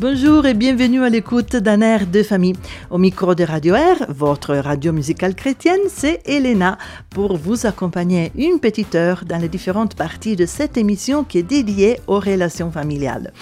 Bonjour 0.00 0.46
et 0.46 0.54
bienvenue 0.54 1.04
à 1.04 1.10
l'écoute 1.10 1.56
d'un 1.56 1.82
air 1.82 2.06
de 2.06 2.22
famille. 2.22 2.56
Au 2.88 2.96
micro 2.96 3.34
de 3.34 3.44
Radio 3.44 3.74
Air, 3.74 4.06
votre 4.08 4.56
radio 4.56 4.94
musicale 4.94 5.34
chrétienne, 5.34 5.90
c'est 5.90 6.22
Elena 6.24 6.78
pour 7.10 7.36
vous 7.36 7.66
accompagner 7.66 8.32
une 8.34 8.60
petite 8.60 8.94
heure 8.94 9.24
dans 9.26 9.36
les 9.36 9.50
différentes 9.50 9.96
parties 9.96 10.36
de 10.36 10.46
cette 10.46 10.78
émission 10.78 11.22
qui 11.22 11.36
est 11.36 11.42
dédiée 11.42 12.00
aux 12.06 12.18
relations 12.18 12.70
familiales. 12.70 13.34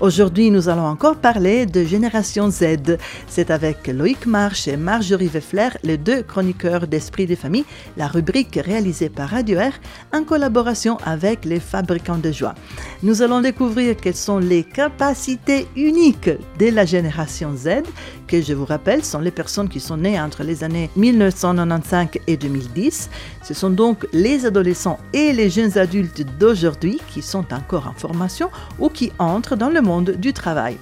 Aujourd'hui, 0.00 0.50
nous 0.50 0.70
allons 0.70 0.86
encore 0.86 1.16
parler 1.16 1.66
de 1.66 1.84
Génération 1.84 2.50
Z. 2.50 2.96
C'est 3.28 3.50
avec 3.50 3.86
Loïc 3.86 4.24
March 4.24 4.68
et 4.68 4.78
Marjorie 4.78 5.28
Weffler, 5.28 5.68
les 5.82 5.98
deux 5.98 6.22
chroniqueurs 6.22 6.86
d'Esprit 6.86 7.26
des 7.26 7.36
familles, 7.36 7.66
la 7.98 8.06
rubrique 8.06 8.58
réalisée 8.64 9.10
par 9.10 9.28
Radio 9.28 9.58
Air 9.58 9.74
en 10.14 10.24
collaboration 10.24 10.96
avec 11.04 11.44
les 11.44 11.60
fabricants 11.60 12.18
de 12.18 12.32
joie. 12.32 12.54
Nous 13.02 13.20
allons 13.20 13.42
découvrir 13.42 13.96
quelles 13.96 14.16
sont 14.16 14.38
les 14.38 14.64
capacités 14.64 15.66
uniques 15.76 16.05
de 16.12 16.70
la 16.70 16.84
Génération 16.84 17.54
Z, 17.56 17.82
que 18.28 18.40
je 18.40 18.52
vous 18.54 18.64
rappelle 18.64 19.04
sont 19.04 19.18
les 19.18 19.30
personnes 19.30 19.68
qui 19.68 19.80
sont 19.80 19.96
nées 19.96 20.20
entre 20.20 20.44
les 20.44 20.62
années 20.62 20.88
1995 20.94 22.20
et 22.26 22.36
2010. 22.36 23.10
Ce 23.42 23.54
sont 23.54 23.70
donc 23.70 24.06
les 24.12 24.46
adolescents 24.46 24.98
et 25.12 25.32
les 25.32 25.50
jeunes 25.50 25.76
adultes 25.78 26.24
d'aujourd'hui 26.38 27.00
qui 27.08 27.22
sont 27.22 27.52
encore 27.52 27.88
en 27.88 27.94
formation 27.94 28.50
ou 28.78 28.88
qui 28.88 29.10
entrent 29.18 29.56
dans 29.56 29.70
le 29.70 29.80
monde 29.80 30.12
du 30.12 30.32
travail. 30.32 30.76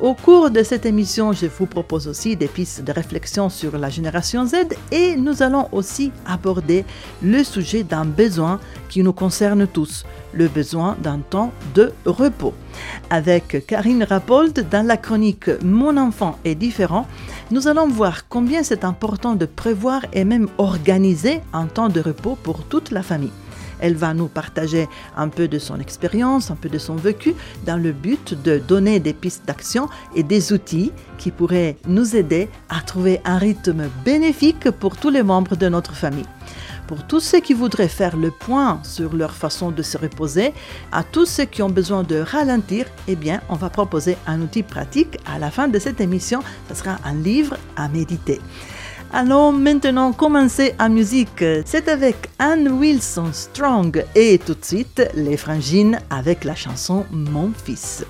Au 0.00 0.14
cours 0.14 0.50
de 0.50 0.62
cette 0.62 0.86
émission, 0.86 1.32
je 1.32 1.46
vous 1.46 1.66
propose 1.66 2.06
aussi 2.06 2.36
des 2.36 2.46
pistes 2.46 2.84
de 2.84 2.92
réflexion 2.92 3.48
sur 3.48 3.76
la 3.76 3.88
génération 3.88 4.46
Z 4.46 4.54
et 4.92 5.16
nous 5.16 5.42
allons 5.42 5.66
aussi 5.72 6.12
aborder 6.24 6.84
le 7.20 7.42
sujet 7.42 7.82
d'un 7.82 8.04
besoin 8.04 8.60
qui 8.88 9.02
nous 9.02 9.12
concerne 9.12 9.66
tous, 9.66 10.04
le 10.32 10.46
besoin 10.46 10.96
d'un 11.02 11.18
temps 11.18 11.50
de 11.74 11.92
repos. 12.06 12.54
Avec 13.10 13.66
Karine 13.66 14.04
Rapold 14.04 14.68
dans 14.70 14.86
la 14.86 14.96
chronique 14.96 15.50
Mon 15.64 15.96
enfant 15.96 16.38
est 16.44 16.54
différent, 16.54 17.08
nous 17.50 17.66
allons 17.66 17.88
voir 17.88 18.28
combien 18.28 18.62
c'est 18.62 18.84
important 18.84 19.34
de 19.34 19.46
prévoir 19.46 20.02
et 20.12 20.24
même 20.24 20.46
organiser 20.58 21.40
un 21.52 21.66
temps 21.66 21.88
de 21.88 22.00
repos 22.00 22.38
pour 22.40 22.62
toute 22.62 22.92
la 22.92 23.02
famille. 23.02 23.32
Elle 23.80 23.94
va 23.94 24.14
nous 24.14 24.28
partager 24.28 24.88
un 25.16 25.28
peu 25.28 25.48
de 25.48 25.58
son 25.58 25.80
expérience, 25.80 26.50
un 26.50 26.56
peu 26.56 26.68
de 26.68 26.78
son 26.78 26.96
vécu, 26.96 27.34
dans 27.66 27.76
le 27.76 27.92
but 27.92 28.40
de 28.42 28.58
donner 28.58 29.00
des 29.00 29.12
pistes 29.12 29.46
d'action 29.46 29.88
et 30.14 30.22
des 30.22 30.52
outils 30.52 30.92
qui 31.18 31.30
pourraient 31.30 31.76
nous 31.86 32.16
aider 32.16 32.48
à 32.68 32.80
trouver 32.80 33.20
un 33.24 33.38
rythme 33.38 33.88
bénéfique 34.04 34.70
pour 34.70 34.96
tous 34.96 35.10
les 35.10 35.22
membres 35.22 35.56
de 35.56 35.68
notre 35.68 35.94
famille. 35.94 36.26
Pour 36.88 37.06
tous 37.06 37.20
ceux 37.20 37.40
qui 37.40 37.52
voudraient 37.52 37.86
faire 37.86 38.16
le 38.16 38.30
point 38.30 38.80
sur 38.82 39.14
leur 39.14 39.32
façon 39.32 39.70
de 39.70 39.82
se 39.82 39.98
reposer, 39.98 40.54
à 40.90 41.04
tous 41.04 41.26
ceux 41.26 41.44
qui 41.44 41.60
ont 41.60 41.68
besoin 41.68 42.02
de 42.02 42.16
ralentir, 42.16 42.86
eh 43.08 43.14
bien, 43.14 43.42
on 43.50 43.56
va 43.56 43.68
proposer 43.68 44.16
un 44.26 44.40
outil 44.40 44.62
pratique 44.62 45.18
à 45.26 45.38
la 45.38 45.50
fin 45.50 45.68
de 45.68 45.78
cette 45.78 46.00
émission. 46.00 46.40
Ce 46.70 46.74
sera 46.74 46.96
un 47.04 47.14
livre 47.14 47.58
à 47.76 47.88
méditer. 47.88 48.40
Allons 49.12 49.52
maintenant 49.52 50.12
commencer 50.12 50.74
en 50.78 50.90
musique. 50.90 51.44
C'est 51.64 51.88
avec 51.88 52.28
Anne 52.38 52.68
Wilson 52.68 53.32
Strong 53.32 54.04
et 54.14 54.38
tout 54.38 54.54
de 54.54 54.64
suite 54.64 55.02
les 55.14 55.36
frangines 55.36 55.98
avec 56.10 56.44
la 56.44 56.54
chanson 56.54 57.06
Mon 57.10 57.50
fils. 57.64 58.04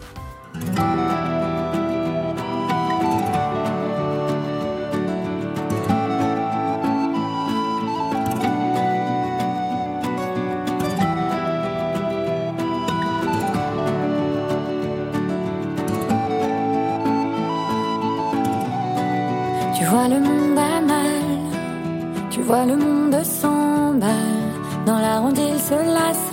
S'emballe. 23.28 24.48
Dans 24.86 24.98
la 24.98 25.20
ronde, 25.20 25.38
il 25.38 25.60
se 25.60 25.74
lasse, 25.74 26.32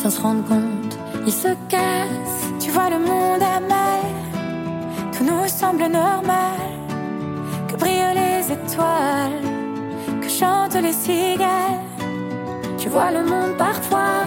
sans 0.00 0.10
se 0.10 0.20
rendre 0.20 0.44
compte, 0.44 0.94
il 1.26 1.32
se 1.32 1.48
casse. 1.68 2.40
Tu 2.60 2.70
vois 2.70 2.90
le 2.90 2.98
monde 2.98 3.42
à 3.56 3.58
mal, 3.74 4.06
tout 5.12 5.24
nous 5.24 5.46
semble 5.48 5.86
normal. 6.02 6.60
Que 7.68 7.76
brillent 7.76 8.16
les 8.22 8.52
étoiles, 8.52 9.42
que 10.22 10.28
chantent 10.28 10.80
les 10.86 10.92
cigales. 10.92 11.84
Tu 12.78 12.88
vois 12.88 13.10
le 13.10 13.22
monde 13.24 13.54
parfois, 13.56 14.24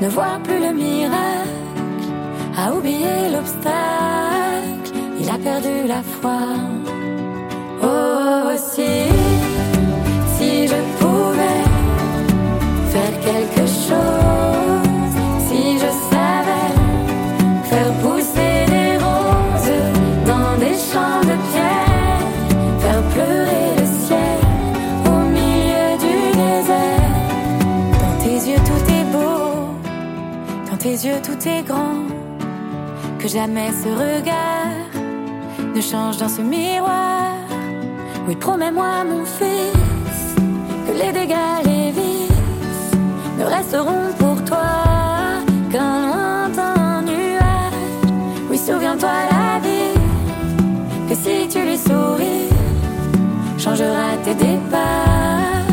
ne 0.00 0.08
voir 0.08 0.38
plus 0.46 0.60
le 0.66 0.72
miracle, 0.72 2.08
à 2.56 2.72
oublier 2.74 3.30
l'obstacle, 3.32 4.92
il 5.20 5.28
a 5.28 5.38
perdu 5.38 5.86
la 5.86 6.02
foi. 6.02 6.73
Yeux 31.04 31.20
tout 31.22 31.48
est 31.48 31.62
grand, 31.62 32.06
que 33.18 33.28
jamais 33.28 33.70
ce 33.72 33.88
regard 33.88 34.88
ne 35.74 35.80
change 35.80 36.16
dans 36.16 36.28
ce 36.28 36.40
miroir. 36.40 37.34
Oui, 38.26 38.36
promets-moi, 38.36 39.04
mon 39.04 39.24
fils, 39.24 40.34
que 40.86 40.92
les 40.92 41.12
dégâts, 41.12 41.60
les 41.66 41.90
vices 41.90 42.92
ne 43.38 43.44
resteront 43.44 44.12
pour 44.18 44.42
toi 44.44 44.72
qu'un 45.70 46.06
lointain 46.06 47.02
nuage. 47.02 48.08
Oui, 48.48 48.56
souviens-toi 48.56 49.16
la 49.30 49.58
vie, 49.66 49.98
que 51.08 51.14
si 51.14 51.48
tu 51.48 51.60
lui 51.66 51.76
souris, 51.76 52.48
changera 53.58 54.08
tes 54.24 54.34
départs 54.34 55.68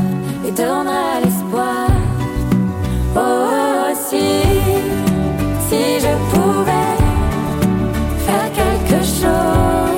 et 0.46 0.52
te 0.52 0.64
rendra 0.64 1.22
l'espoir. 1.24 1.88
Oh, 3.16 3.94
si, 3.94 4.61
si 5.72 6.02
je 6.06 6.14
pouvais 6.32 6.98
faire 8.26 8.50
quelque 8.60 9.00
chose, 9.20 9.91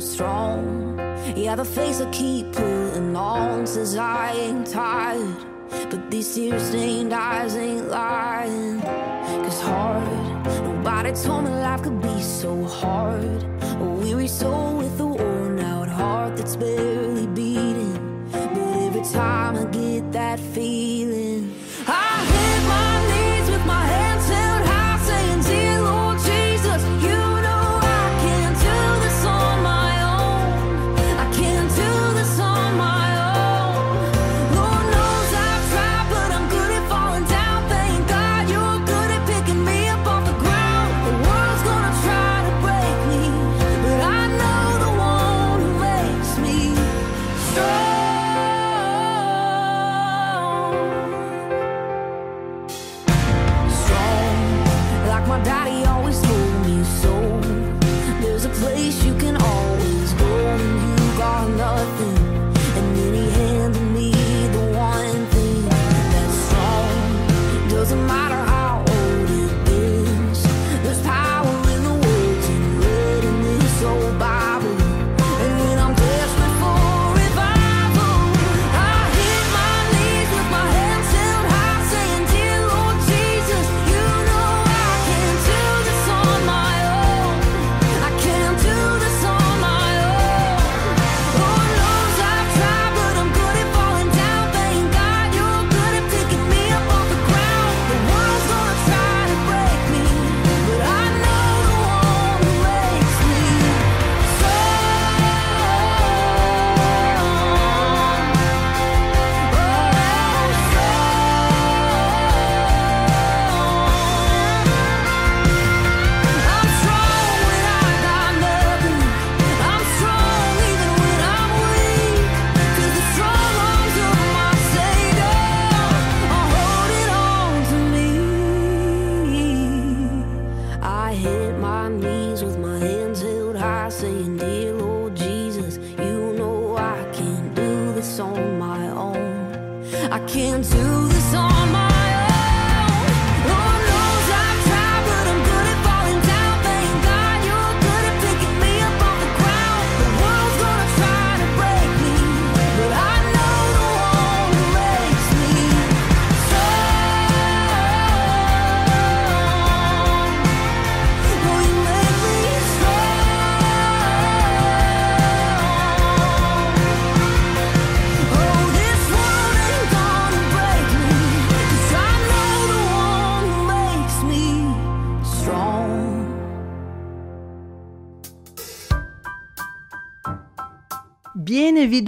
Strong. 0.00 0.98
Yeah, 1.36 1.56
the 1.56 1.64
face 1.64 2.00
I 2.00 2.10
keep 2.10 2.52
putting 2.52 3.14
on 3.14 3.66
says 3.66 3.96
I 3.96 4.32
ain't 4.32 4.66
tired. 4.66 5.36
But 5.90 6.10
these 6.10 6.34
tear 6.34 6.58
stained 6.58 7.12
eyes 7.12 7.54
ain't 7.54 7.88
lying. 7.88 8.80
Cause 8.80 9.60
hard, 9.60 10.44
nobody 10.64 11.12
told 11.12 11.44
me 11.44 11.50
life 11.50 11.82
could 11.82 12.00
be 12.00 12.22
so 12.22 12.64
hard. 12.64 13.42
A 13.62 13.84
weary 13.84 14.28
soul 14.28 14.78
with 14.78 14.98
a 15.00 15.06
worn 15.06 15.60
out 15.60 15.88
heart 15.88 16.36
that's 16.36 16.56
barely 16.56 16.99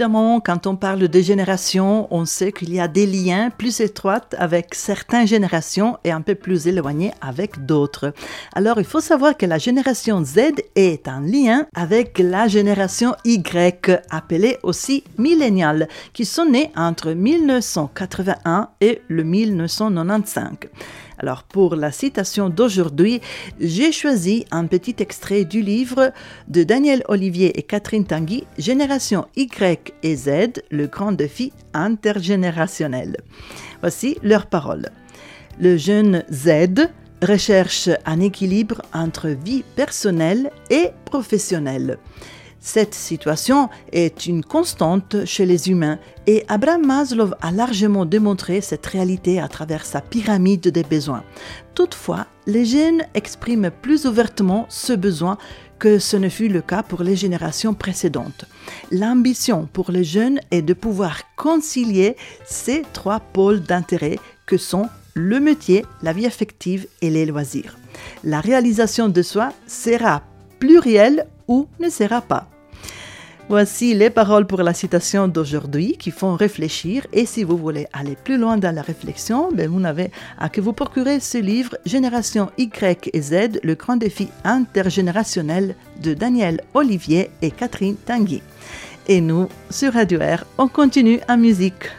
évidemment, 0.03 0.41
quand 0.41 0.67
on 0.67 0.75
parle 0.75 1.07
de 1.07 1.21
génération, 1.21 2.09
on 2.11 2.25
sait 2.25 2.51
qu'il 2.51 2.73
y 2.73 2.79
a 2.81 2.89
des 2.89 3.05
liens 3.05 3.49
plus 3.57 3.79
étroits 3.79 4.27
avec 4.37 4.75
certaines 4.75 5.25
générations 5.25 5.97
et 6.03 6.11
un 6.11 6.19
peu 6.19 6.35
plus 6.35 6.67
éloignés 6.67 7.13
avec 7.21 7.65
d'autres. 7.65 8.13
Alors, 8.53 8.79
il 8.79 8.85
faut 8.85 8.99
savoir 8.99 9.37
que 9.37 9.45
la 9.45 9.59
génération 9.59 10.21
Z 10.21 10.59
est 10.75 11.07
en 11.07 11.21
lien 11.21 11.67
avec 11.73 12.19
la 12.19 12.49
génération 12.49 13.15
Y, 13.23 14.01
appelée 14.09 14.57
aussi 14.63 15.05
milléniale, 15.17 15.87
qui 16.11 16.25
sont 16.25 16.47
nés 16.47 16.69
entre 16.75 17.11
1981 17.11 18.71
et 18.81 19.01
le 19.07 19.23
1995. 19.23 20.67
Alors 21.23 21.43
pour 21.43 21.77
la 21.77 21.93
citation 21.93 22.49
d'aujourd'hui, 22.49 23.21
j'ai 23.57 23.93
choisi 23.93 24.43
un 24.51 24.65
petit 24.67 24.97
extrait 24.99 25.45
du 25.45 25.61
livre 25.61 26.11
de 26.49 26.63
Daniel 26.63 27.01
Olivier 27.07 27.57
et 27.57 27.63
Catherine 27.63 28.05
Tanguy, 28.05 28.43
Génération 28.57 29.25
Y 29.37 29.93
et 30.03 30.17
Z, 30.17 30.61
le 30.69 30.87
grand 30.87 31.13
défi 31.13 31.53
intergénérationnel. 31.73 33.15
Voici 33.79 34.17
leurs 34.21 34.47
paroles. 34.47 34.89
Le 35.61 35.77
jeune 35.77 36.25
Z 36.29 36.89
recherche 37.21 37.87
un 38.05 38.19
équilibre 38.19 38.81
entre 38.93 39.29
vie 39.29 39.63
personnelle 39.77 40.51
et 40.69 40.89
professionnelle. 41.05 41.99
Cette 42.65 42.95
situation 42.95 43.69
est 43.91 44.25
une 44.25 44.41
constante 44.41 45.25
chez 45.25 45.45
les 45.45 45.69
humains 45.69 45.99
et 46.27 46.45
Abraham 46.47 46.85
Maslow 46.85 47.31
a 47.41 47.51
largement 47.51 48.05
démontré 48.05 48.61
cette 48.61 48.85
réalité 48.85 49.41
à 49.41 49.49
travers 49.49 49.85
sa 49.85 49.99
pyramide 49.99 50.69
des 50.69 50.83
besoins. 50.83 51.25
Toutefois, 51.75 52.25
les 52.47 52.63
jeunes 52.63 53.03
expriment 53.15 53.69
plus 53.69 54.05
ouvertement 54.05 54.65
ce 54.69 54.93
besoin 54.93 55.37
que 55.77 55.99
ce 55.99 56.15
ne 56.15 56.29
fut 56.29 56.47
le 56.47 56.61
cas 56.61 56.83
pour 56.83 57.03
les 57.03 57.17
générations 57.17 57.73
précédentes. 57.73 58.45
L'ambition 58.91 59.67
pour 59.73 59.91
les 59.91 60.05
jeunes 60.05 60.39
est 60.49 60.61
de 60.61 60.73
pouvoir 60.73 61.19
concilier 61.35 62.15
ces 62.45 62.83
trois 62.93 63.19
pôles 63.19 63.59
d'intérêt 63.59 64.19
que 64.45 64.57
sont 64.57 64.87
le 65.15 65.41
métier, 65.41 65.85
la 66.01 66.13
vie 66.13 66.25
affective 66.25 66.87
et 67.01 67.09
les 67.09 67.25
loisirs. 67.25 67.77
La 68.23 68.39
réalisation 68.39 69.09
de 69.09 69.21
soi 69.21 69.51
sera 69.67 70.23
plurielle 70.59 71.27
ou 71.49 71.67
ne 71.81 71.89
sera 71.89 72.21
pas. 72.21 72.47
Voici 73.49 73.93
les 73.93 74.09
paroles 74.09 74.47
pour 74.47 74.63
la 74.63 74.73
citation 74.73 75.27
d'aujourd'hui 75.27 75.97
qui 75.97 76.11
font 76.11 76.35
réfléchir 76.35 77.05
et 77.11 77.25
si 77.25 77.43
vous 77.43 77.57
voulez 77.57 77.87
aller 77.91 78.15
plus 78.15 78.37
loin 78.37 78.57
dans 78.57 78.73
la 78.73 78.81
réflexion, 78.81 79.51
ben 79.51 79.69
vous 79.69 79.81
n'avez 79.81 80.11
à 80.39 80.47
que 80.47 80.61
vous 80.61 80.71
procurer 80.71 81.19
ce 81.19 81.37
livre 81.37 81.77
Génération 81.85 82.49
Y 82.57 83.09
et 83.13 83.21
Z, 83.21 83.59
le 83.61 83.75
grand 83.75 83.97
défi 83.97 84.29
intergénérationnel 84.45 85.75
de 86.01 86.13
Daniel 86.13 86.61
Olivier 86.73 87.31
et 87.41 87.51
Catherine 87.51 87.97
Tanguy. 87.97 88.41
Et 89.09 89.19
nous, 89.19 89.49
sur 89.69 89.93
Radio 89.93 90.21
Air, 90.21 90.45
on 90.57 90.69
continue 90.69 91.19
en 91.27 91.37
musique. 91.37 91.89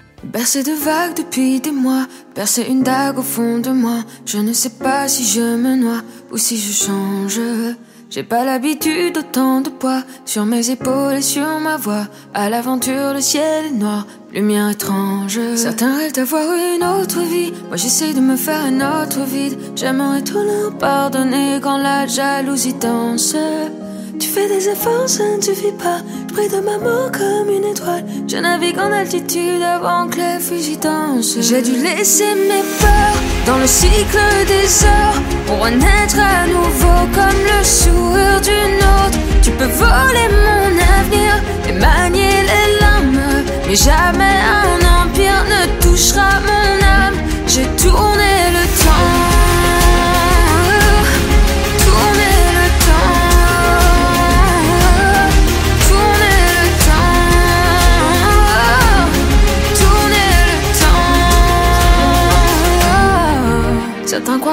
J'ai 8.14 8.22
pas 8.22 8.44
l'habitude 8.44 9.16
d'autant 9.16 9.60
de 9.60 9.70
poids 9.70 10.04
sur 10.24 10.44
mes 10.44 10.70
épaules 10.70 11.14
et 11.14 11.20
sur 11.20 11.58
ma 11.58 11.76
voix. 11.76 12.06
À 12.32 12.48
l'aventure, 12.48 13.12
le 13.12 13.20
ciel 13.20 13.66
est 13.66 13.70
noir, 13.72 14.06
lumière 14.32 14.70
étrange. 14.70 15.40
Certains 15.56 15.96
rêvent 15.96 16.12
d'avoir 16.12 16.44
une 16.44 16.84
autre 16.84 17.22
vie. 17.22 17.52
Moi 17.66 17.76
j'essaie 17.76 18.14
de 18.14 18.20
me 18.20 18.36
faire 18.36 18.60
un 18.66 19.02
autre 19.02 19.24
vide. 19.24 19.58
J'aimerais 19.74 20.22
tout 20.22 20.38
leur 20.38 20.78
pardonner 20.78 21.58
quand 21.60 21.78
la 21.78 22.06
jalousie 22.06 22.74
danse. 22.74 23.34
Fais 24.22 24.48
des 24.48 24.68
efforts, 24.68 25.08
ça 25.08 25.24
ne 25.36 25.42
suffit 25.42 25.72
pas. 25.72 25.98
Je 26.28 26.34
brille 26.34 26.48
de 26.48 26.60
ma 26.60 26.78
mort 26.78 27.10
comme 27.12 27.48
une 27.48 27.64
étoile. 27.64 28.04
Je 28.26 28.36
navigue 28.36 28.78
en 28.78 28.92
altitude 28.92 29.62
avant 29.62 30.08
que 30.08 30.16
les 30.16 30.76
dansent. 30.76 31.38
J'ai 31.40 31.62
dû 31.62 31.72
laisser 31.72 32.34
mes 32.34 32.64
peurs 32.80 33.18
dans 33.46 33.58
le 33.58 33.66
cycle 33.66 34.18
des 34.46 34.84
heures 34.84 35.20
pour 35.46 35.64
renaître 35.64 36.18
à 36.18 36.46
nouveau 36.46 37.00
comme 37.14 37.40
le 37.50 37.64
sourire 37.64 38.40
d'une 38.40 38.78
autre. 38.78 39.18
Tu 39.42 39.50
peux 39.52 39.64
voler 39.64 40.28
mon 40.46 40.70
avenir 40.98 41.32
et 41.68 41.72
manier 41.72 42.36
les 42.50 42.80
lames, 42.80 43.44
mais 43.66 43.76
jamais 43.76 44.38
un 44.64 45.02
empire 45.02 45.44
ne 45.54 45.82
touchera 45.82 46.40
mon 46.48 46.84
âme. 46.84 47.14
J'ai 47.46 47.66
tourné 47.76 48.13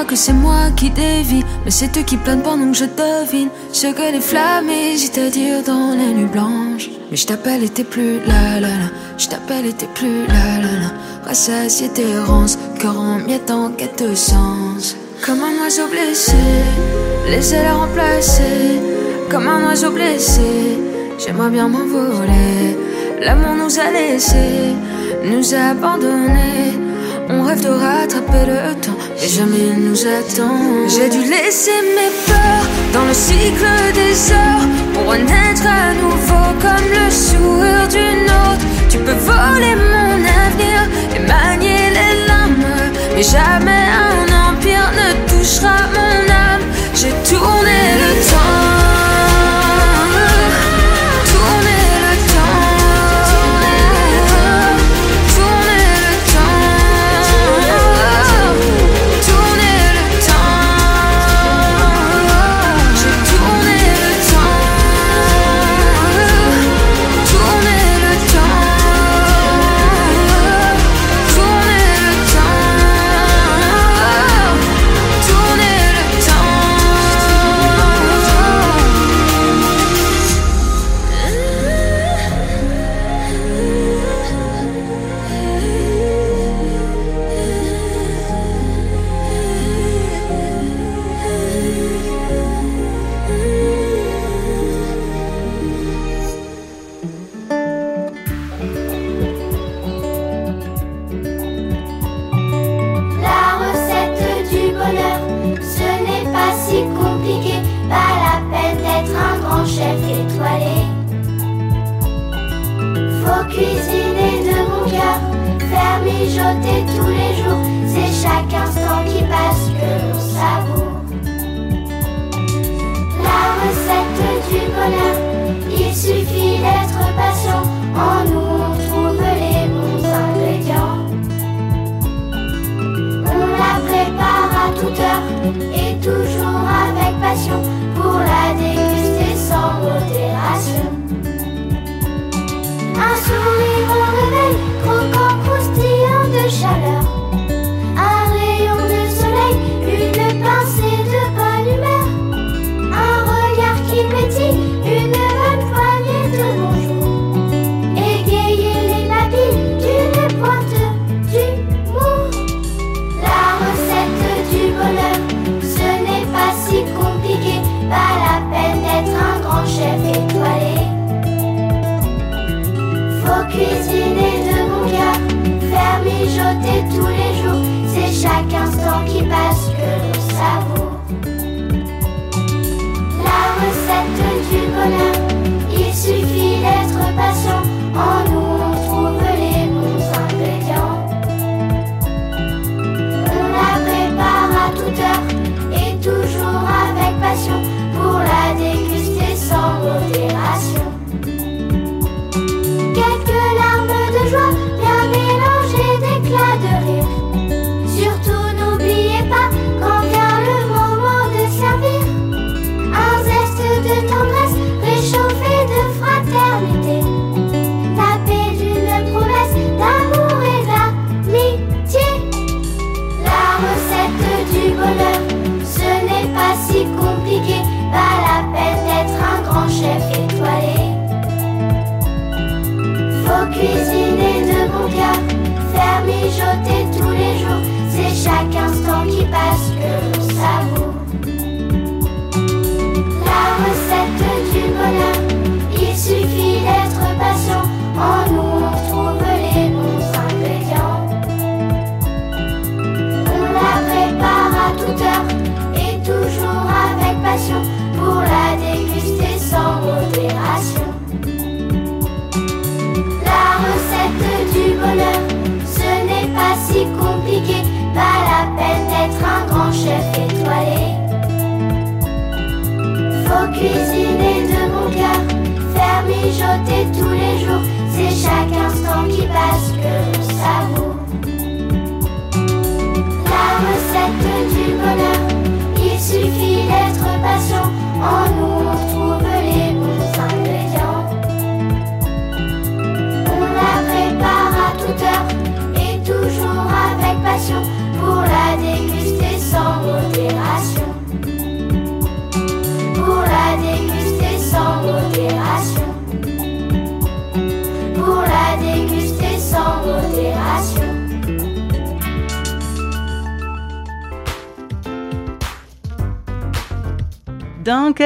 que 0.05 0.15
c'est 0.15 0.34
moi 0.34 0.72
qui 0.75 0.89
dévie, 0.89 1.43
mais 1.63 1.72
c'est 1.72 1.98
eux 1.98 2.03
qui 2.03 2.17
planent 2.17 2.41
pendant 2.41 2.72
que 2.72 2.77
je 2.77 2.86
devine 2.86 3.50
ce 3.72 3.88
que 3.88 4.12
les 4.12 4.22
flammes 4.22 4.70
hésitent 4.70 5.17
à 5.17 5.29
dire 5.29 5.63
dans 5.65 5.91
les 5.98 6.13
nuits 6.13 6.31
blanches. 6.31 6.89
Mais 7.10 7.17
je 7.17 7.27
t'appelle 7.27 7.63
et 7.63 7.70
t'es 7.70 7.84
plus 7.84 8.20
là 8.25 8.60
là 8.60 8.67
là. 8.67 8.89
Je 9.17 9.27
t'appelle 9.27 9.65
et 9.65 9.74
t'es 9.74 9.88
plus 9.93 10.25
là 10.27 10.60
là 10.62 10.79
là. 10.81 10.91
Rassasié 11.25 11.89
tes 11.89 12.10
errances, 12.10 12.58
cœur 12.79 13.00
en 13.00 13.17
miettes 13.20 13.51
en 13.51 13.70
quête 13.70 14.03
de 14.03 14.15
sens. 14.15 14.96
Comme 15.25 15.41
un 15.43 15.63
oiseau 15.63 15.88
blessé, 15.88 16.34
laissez-la 17.29 17.74
remplacer. 17.74 18.79
Comme 19.29 19.48
un 19.48 19.67
oiseau 19.67 19.91
blessé, 19.91 20.79
j'aimerais 21.20 21.50
bien 21.50 21.67
m'envoler. 21.67 22.77
L'amour 23.22 23.55
nous 23.55 23.79
a 23.79 23.91
laissés, 23.91 24.74
nous 25.24 25.53
a 25.53 25.72
abandonnés. 25.72 26.90
On 27.33 27.43
rêve 27.43 27.61
de 27.61 27.69
rattraper 27.69 28.45
le 28.45 28.75
temps, 28.81 28.97
mais 29.21 29.27
jamais 29.29 29.67
il 29.71 29.89
nous 29.89 30.05
attend. 30.05 30.53
J'ai 30.89 31.09
dû 31.09 31.21
laisser 31.29 31.79
mes 31.95 32.11
peurs 32.27 32.67
dans 32.91 33.05
le 33.05 33.13
cycle 33.13 33.65
des 33.93 34.33
heures 34.33 34.67
pour 34.93 35.13
renaître 35.13 35.65
à 35.65 35.93
nouveau 35.93 36.45
comme 36.59 36.88
le 36.91 37.09
sourire 37.09 37.88
d'une 37.88 38.25
autre. 38.25 38.65
Tu 38.89 38.97
peux 38.97 39.13
voler 39.13 39.75
mon 39.75 40.15
avenir 40.43 40.79
et 41.15 41.19
manier 41.19 41.91
les 41.97 42.27
lames, 42.27 42.65
mais 43.15 43.23
jamais 43.23 43.85
un 44.09 44.50
empire 44.50 44.91
ne 45.00 45.29
touchera 45.29 45.77
mon 45.95 46.29
âme. 46.29 46.65
J'ai 46.95 47.13
tourné 47.29 47.79
le 48.01 48.11
temps. 48.29 48.30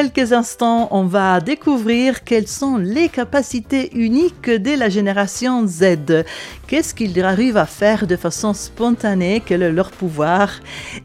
Quelques 0.09 0.33
instants, 0.33 0.87
on 0.91 1.05
va 1.05 1.39
découvrir 1.39 2.23
quelles 2.23 2.47
sont 2.47 2.77
les 2.77 3.09
capacités 3.09 3.89
uniques 3.95 4.49
de 4.49 4.77
la 4.77 4.89
génération 4.89 5.65
Z. 5.65 6.23
Qu'est-ce 6.67 6.93
qu'ils 6.93 7.23
arrivent 7.23 7.57
à 7.57 7.65
faire 7.65 8.05
de 8.05 8.15
façon 8.15 8.53
spontanée, 8.53 9.41
quel 9.45 9.63
est 9.63 9.71
leur 9.71 9.91
pouvoir? 9.91 10.49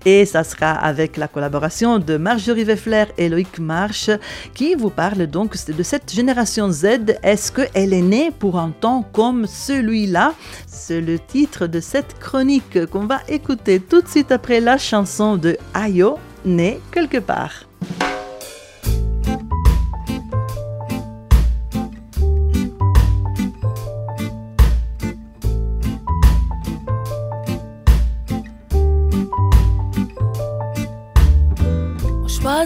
Et 0.05 0.25
ça 0.27 0.45
sera 0.45 0.73
avec 0.73 1.17
la 1.17 1.29
collaboration 1.29 1.99
de 1.99 2.17
Marjorie 2.17 2.65
Weffler 2.65 3.07
et 3.17 3.29
Loïc 3.29 3.59
March 3.59 4.11
qui 4.55 4.75
vous 4.75 4.91
parle 4.91 5.27
donc 5.27 5.57
de 5.67 5.83
cette 5.83 6.13
génération 6.13 6.71
Z. 6.71 6.85
Est-ce 7.23 7.53
qu'elle 7.53 7.95
est 7.95 8.03
née 8.03 8.31
pour 8.31 8.59
un 8.59 8.71
temps 8.71 9.05
comme 9.13 9.47
celui-là? 9.47 10.35
C'est 10.67 11.01
le 11.01 11.19
titre 11.19 11.67
de 11.67 11.81
cette 11.81 12.19
chronique 12.19 12.87
qu'on 12.87 13.07
va 13.07 13.21
écouter 13.29 13.81
tout 13.81 14.03
de 14.03 14.09
suite 14.09 14.33
après 14.33 14.61
la 14.61 14.79
chanson 14.79 15.37
de 15.37 15.57
Ayo, 15.75 16.19
née 16.45 16.81
quelque 16.93 17.19
part. 17.19 17.65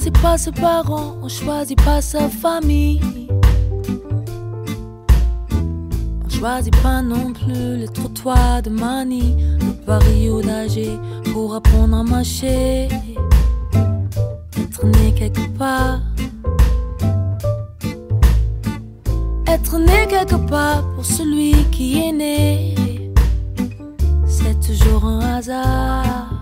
Choisit 0.04 0.22
pas 0.22 0.36
ses 0.36 0.52
parents, 0.52 1.16
on 1.22 1.28
choisit 1.28 1.82
pas 1.82 2.02
sa 2.02 2.28
famille. 2.28 3.00
On 6.24 6.28
choisit 6.28 6.76
pas 6.82 7.00
non 7.00 7.32
plus 7.32 7.78
les 7.78 7.88
trottoirs 7.88 8.60
de 8.60 8.68
Mani, 8.68 9.36
le 9.60 9.72
Paris 9.86 10.28
ou 10.28 10.42
d'Alger 10.42 10.98
pour 11.32 11.54
apprendre 11.54 11.96
à 11.96 12.02
marcher. 12.02 12.88
Être 14.58 14.84
né 14.84 15.14
quelque 15.16 15.48
part. 15.56 16.00
Être 19.46 19.78
né 19.78 20.06
quelque 20.06 20.36
part 20.48 20.82
pour 20.94 21.04
celui 21.06 21.54
qui 21.70 22.02
est 22.06 22.12
né, 22.12 22.74
c'est 24.26 24.60
toujours 24.60 25.06
un 25.06 25.20
hasard. 25.36 26.33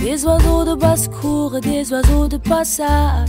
Des 0.00 0.24
oiseaux 0.24 0.64
de 0.64 0.74
basse-cour 0.74 1.56
et 1.56 1.60
des 1.60 1.92
oiseaux 1.92 2.26
de 2.26 2.38
passage. 2.38 3.28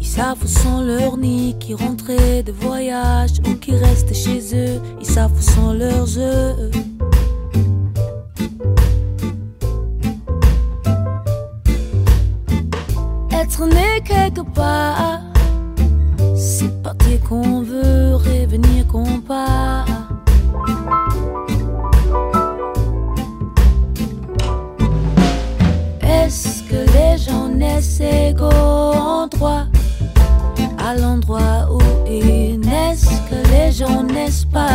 Ils 0.00 0.06
savent 0.06 0.42
où 0.42 0.48
sont 0.48 0.80
leurs 0.80 1.16
nids 1.18 1.56
qui 1.60 1.74
rentraient 1.74 2.42
de 2.42 2.52
voyage 2.52 3.32
ou 3.46 3.54
qui 3.56 3.72
restent 3.72 4.14
chez 4.14 4.40
eux. 4.54 4.80
Ils 5.00 5.06
savent 5.06 5.32
où 5.32 5.42
sont 5.42 5.72
leurs 5.72 6.18
œufs. 6.18 6.70
Être 13.30 13.66
né 13.66 14.00
quelque 14.04 14.42
part, 14.54 15.20
c'est 16.34 16.82
partir 16.82 17.20
qu'on 17.28 17.60
veut, 17.62 18.16
revenir 18.16 18.86
qu'on 18.86 19.20
part. 19.20 19.89
Est-ce 26.30 26.62
que 26.62 26.76
les 26.96 27.18
gens 27.18 27.48
naissent 27.48 28.00
égaux 28.00 28.44
en 28.94 29.26
droit? 29.26 29.64
À 30.78 30.94
l'endroit 30.94 31.66
où 31.72 31.80
ils 32.08 32.60
naissent 32.60 33.20
Que 33.28 33.34
les 33.50 33.72
gens 33.72 34.04
naissent 34.04 34.44
pareils 34.44 34.69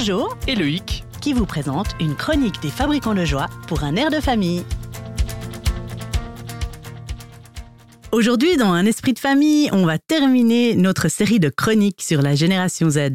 Marjo 0.00 0.30
et 0.48 0.54
Loïc 0.54 1.04
qui 1.20 1.34
vous 1.34 1.44
présente 1.44 1.88
une 2.00 2.16
chronique 2.16 2.62
des 2.62 2.70
fabricants 2.70 3.12
de 3.12 3.26
joie 3.26 3.48
pour 3.68 3.84
un 3.84 3.96
air 3.96 4.10
de 4.10 4.18
famille. 4.18 4.64
Aujourd'hui, 8.10 8.56
dans 8.56 8.72
un 8.72 8.86
esprit 8.86 9.12
de 9.12 9.18
famille, 9.18 9.68
on 9.72 9.84
va 9.84 9.98
terminer 9.98 10.74
notre 10.74 11.08
série 11.08 11.38
de 11.38 11.50
chroniques 11.50 12.00
sur 12.00 12.22
la 12.22 12.34
génération 12.34 12.88
Z. 12.88 13.08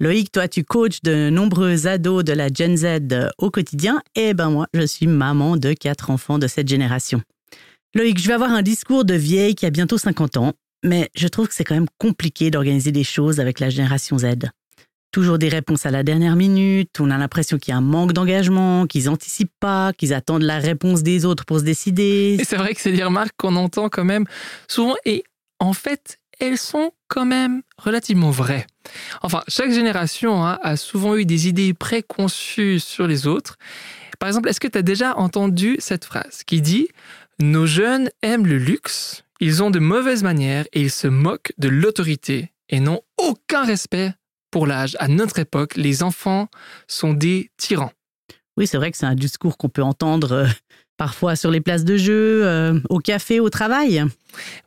Loïc, 0.00 0.32
toi, 0.32 0.48
tu 0.48 0.64
coaches 0.64 1.00
de 1.04 1.30
nombreux 1.30 1.86
ados 1.86 2.24
de 2.24 2.32
la 2.32 2.48
Gen 2.48 2.76
Z 2.76 3.30
au 3.38 3.52
quotidien, 3.52 4.02
et 4.16 4.34
ben 4.34 4.50
moi, 4.50 4.66
je 4.74 4.84
suis 4.84 5.06
maman 5.06 5.56
de 5.56 5.74
quatre 5.74 6.10
enfants 6.10 6.40
de 6.40 6.48
cette 6.48 6.66
génération. 6.66 7.22
Loïc, 7.94 8.18
je 8.18 8.26
vais 8.26 8.34
avoir 8.34 8.50
un 8.50 8.62
discours 8.62 9.04
de 9.04 9.14
vieille 9.14 9.54
qui 9.54 9.64
a 9.64 9.70
bientôt 9.70 9.96
50 9.96 10.38
ans, 10.38 10.54
mais 10.82 11.08
je 11.14 11.28
trouve 11.28 11.46
que 11.46 11.54
c'est 11.54 11.62
quand 11.62 11.76
même 11.76 11.86
compliqué 11.98 12.50
d'organiser 12.50 12.90
des 12.90 13.04
choses 13.04 13.38
avec 13.38 13.60
la 13.60 13.70
génération 13.70 14.18
Z. 14.18 14.50
Toujours 15.12 15.38
des 15.38 15.48
réponses 15.48 15.86
à 15.86 15.90
la 15.90 16.04
dernière 16.04 16.36
minute, 16.36 17.00
on 17.00 17.10
a 17.10 17.18
l'impression 17.18 17.58
qu'il 17.58 17.72
y 17.72 17.74
a 17.74 17.78
un 17.78 17.80
manque 17.80 18.12
d'engagement, 18.12 18.86
qu'ils 18.86 19.08
anticipent 19.08 19.52
pas, 19.58 19.92
qu'ils 19.92 20.14
attendent 20.14 20.42
la 20.42 20.58
réponse 20.58 21.02
des 21.02 21.24
autres 21.24 21.44
pour 21.44 21.58
se 21.58 21.64
décider. 21.64 22.36
Et 22.38 22.44
c'est 22.44 22.56
vrai 22.56 22.74
que 22.74 22.80
c'est 22.80 22.92
des 22.92 23.02
remarques 23.02 23.34
qu'on 23.36 23.56
entend 23.56 23.88
quand 23.88 24.04
même 24.04 24.24
souvent 24.68 24.94
et 25.04 25.24
en 25.58 25.72
fait, 25.72 26.18
elles 26.38 26.58
sont 26.58 26.92
quand 27.08 27.24
même 27.24 27.62
relativement 27.76 28.30
vraies. 28.30 28.66
Enfin, 29.22 29.42
chaque 29.48 29.72
génération 29.72 30.46
hein, 30.46 30.58
a 30.62 30.76
souvent 30.76 31.16
eu 31.16 31.24
des 31.24 31.48
idées 31.48 31.74
préconçues 31.74 32.78
sur 32.80 33.06
les 33.06 33.26
autres. 33.26 33.56
Par 34.20 34.28
exemple, 34.28 34.48
est-ce 34.48 34.60
que 34.60 34.68
tu 34.68 34.78
as 34.78 34.82
déjà 34.82 35.16
entendu 35.16 35.76
cette 35.80 36.04
phrase 36.04 36.44
qui 36.44 36.60
dit⁇ 36.60 36.88
Nos 37.44 37.66
jeunes 37.66 38.10
aiment 38.22 38.46
le 38.46 38.58
luxe, 38.58 39.24
ils 39.40 39.62
ont 39.62 39.70
de 39.70 39.78
mauvaises 39.78 40.22
manières 40.22 40.66
et 40.72 40.82
ils 40.82 40.90
se 40.90 41.08
moquent 41.08 41.52
de 41.58 41.68
l'autorité 41.68 42.52
et 42.68 42.80
n'ont 42.80 43.00
aucun 43.18 43.64
respect 43.64 44.12
pour 44.50 44.66
l'âge. 44.66 44.96
À 45.00 45.08
notre 45.08 45.38
époque, 45.38 45.76
les 45.76 46.02
enfants 46.02 46.48
sont 46.86 47.12
des 47.12 47.50
tyrans. 47.56 47.92
Oui, 48.56 48.66
c'est 48.66 48.76
vrai 48.76 48.90
que 48.90 48.96
c'est 48.96 49.06
un 49.06 49.14
discours 49.14 49.56
qu'on 49.56 49.68
peut 49.68 49.82
entendre 49.82 50.32
euh, 50.32 50.46
parfois 50.96 51.36
sur 51.36 51.50
les 51.50 51.60
places 51.60 51.84
de 51.84 51.96
jeu, 51.96 52.44
euh, 52.44 52.78
au 52.90 52.98
café, 52.98 53.40
au 53.40 53.48
travail. 53.48 54.04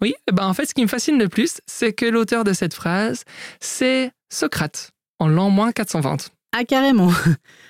Oui, 0.01 0.15
eh 0.27 0.31
ben 0.31 0.47
en 0.47 0.53
fait, 0.53 0.65
ce 0.65 0.73
qui 0.73 0.81
me 0.81 0.87
fascine 0.87 1.19
le 1.19 1.29
plus, 1.29 1.61
c'est 1.67 1.93
que 1.93 2.05
l'auteur 2.05 2.43
de 2.43 2.53
cette 2.53 2.73
phrase, 2.73 3.23
c'est 3.59 4.11
Socrate, 4.31 4.91
en 5.19 5.27
l'an 5.27 5.49
moins 5.49 5.71
420. 5.71 6.31
Ah, 6.55 6.63
carrément. 6.65 7.11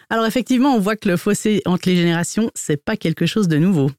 Alors 0.09 0.25
effectivement, 0.25 0.75
on 0.75 0.79
voit 0.79 0.95
que 0.95 1.09
le 1.09 1.17
fossé 1.17 1.61
entre 1.65 1.89
les 1.89 1.95
générations, 1.95 2.51
c'est 2.53 2.77
pas 2.77 2.95
quelque 2.95 3.25
chose 3.25 3.47
de 3.47 3.57
nouveau. 3.57 3.91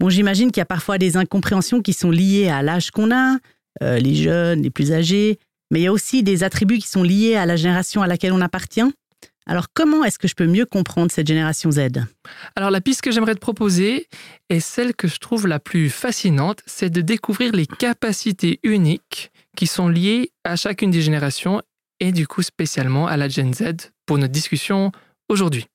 Bon, 0.00 0.08
j'imagine 0.08 0.50
qu'il 0.50 0.60
y 0.60 0.62
a 0.62 0.66
parfois 0.66 0.98
des 0.98 1.16
incompréhensions 1.16 1.80
qui 1.80 1.92
sont 1.92 2.10
liées 2.10 2.48
à 2.48 2.62
l'âge 2.62 2.90
qu'on 2.90 3.10
a, 3.10 3.38
euh, 3.82 3.98
les 3.98 4.14
jeunes, 4.14 4.62
les 4.62 4.70
plus 4.70 4.92
âgés, 4.92 5.38
mais 5.70 5.80
il 5.80 5.82
y 5.84 5.86
a 5.86 5.92
aussi 5.92 6.22
des 6.22 6.44
attributs 6.44 6.78
qui 6.78 6.88
sont 6.88 7.02
liés 7.02 7.36
à 7.36 7.46
la 7.46 7.56
génération 7.56 8.02
à 8.02 8.06
laquelle 8.06 8.32
on 8.32 8.40
appartient. 8.40 8.84
Alors 9.46 9.66
comment 9.74 10.04
est-ce 10.04 10.18
que 10.18 10.28
je 10.28 10.34
peux 10.34 10.46
mieux 10.46 10.64
comprendre 10.64 11.10
cette 11.10 11.26
génération 11.26 11.70
Z? 11.70 11.88
Alors 12.56 12.70
la 12.70 12.80
piste 12.80 13.02
que 13.02 13.10
j'aimerais 13.10 13.34
te 13.34 13.40
proposer 13.40 14.08
est 14.48 14.60
celle 14.60 14.94
que 14.94 15.06
je 15.06 15.18
trouve 15.18 15.46
la 15.46 15.58
plus 15.58 15.90
fascinante, 15.90 16.60
c'est 16.66 16.90
de 16.90 17.02
découvrir 17.02 17.52
les 17.52 17.66
capacités 17.66 18.58
uniques 18.62 19.30
qui 19.56 19.66
sont 19.66 19.88
liées 19.88 20.30
à 20.44 20.56
chacune 20.56 20.90
des 20.90 21.02
générations 21.02 21.60
et 22.00 22.12
du 22.12 22.26
coup 22.26 22.42
spécialement 22.42 23.06
à 23.06 23.16
la 23.16 23.28
Gen 23.28 23.52
Z 23.52 23.90
pour 24.06 24.18
notre 24.18 24.32
discussion 24.32 24.92
aujourd'hui. 25.28 25.66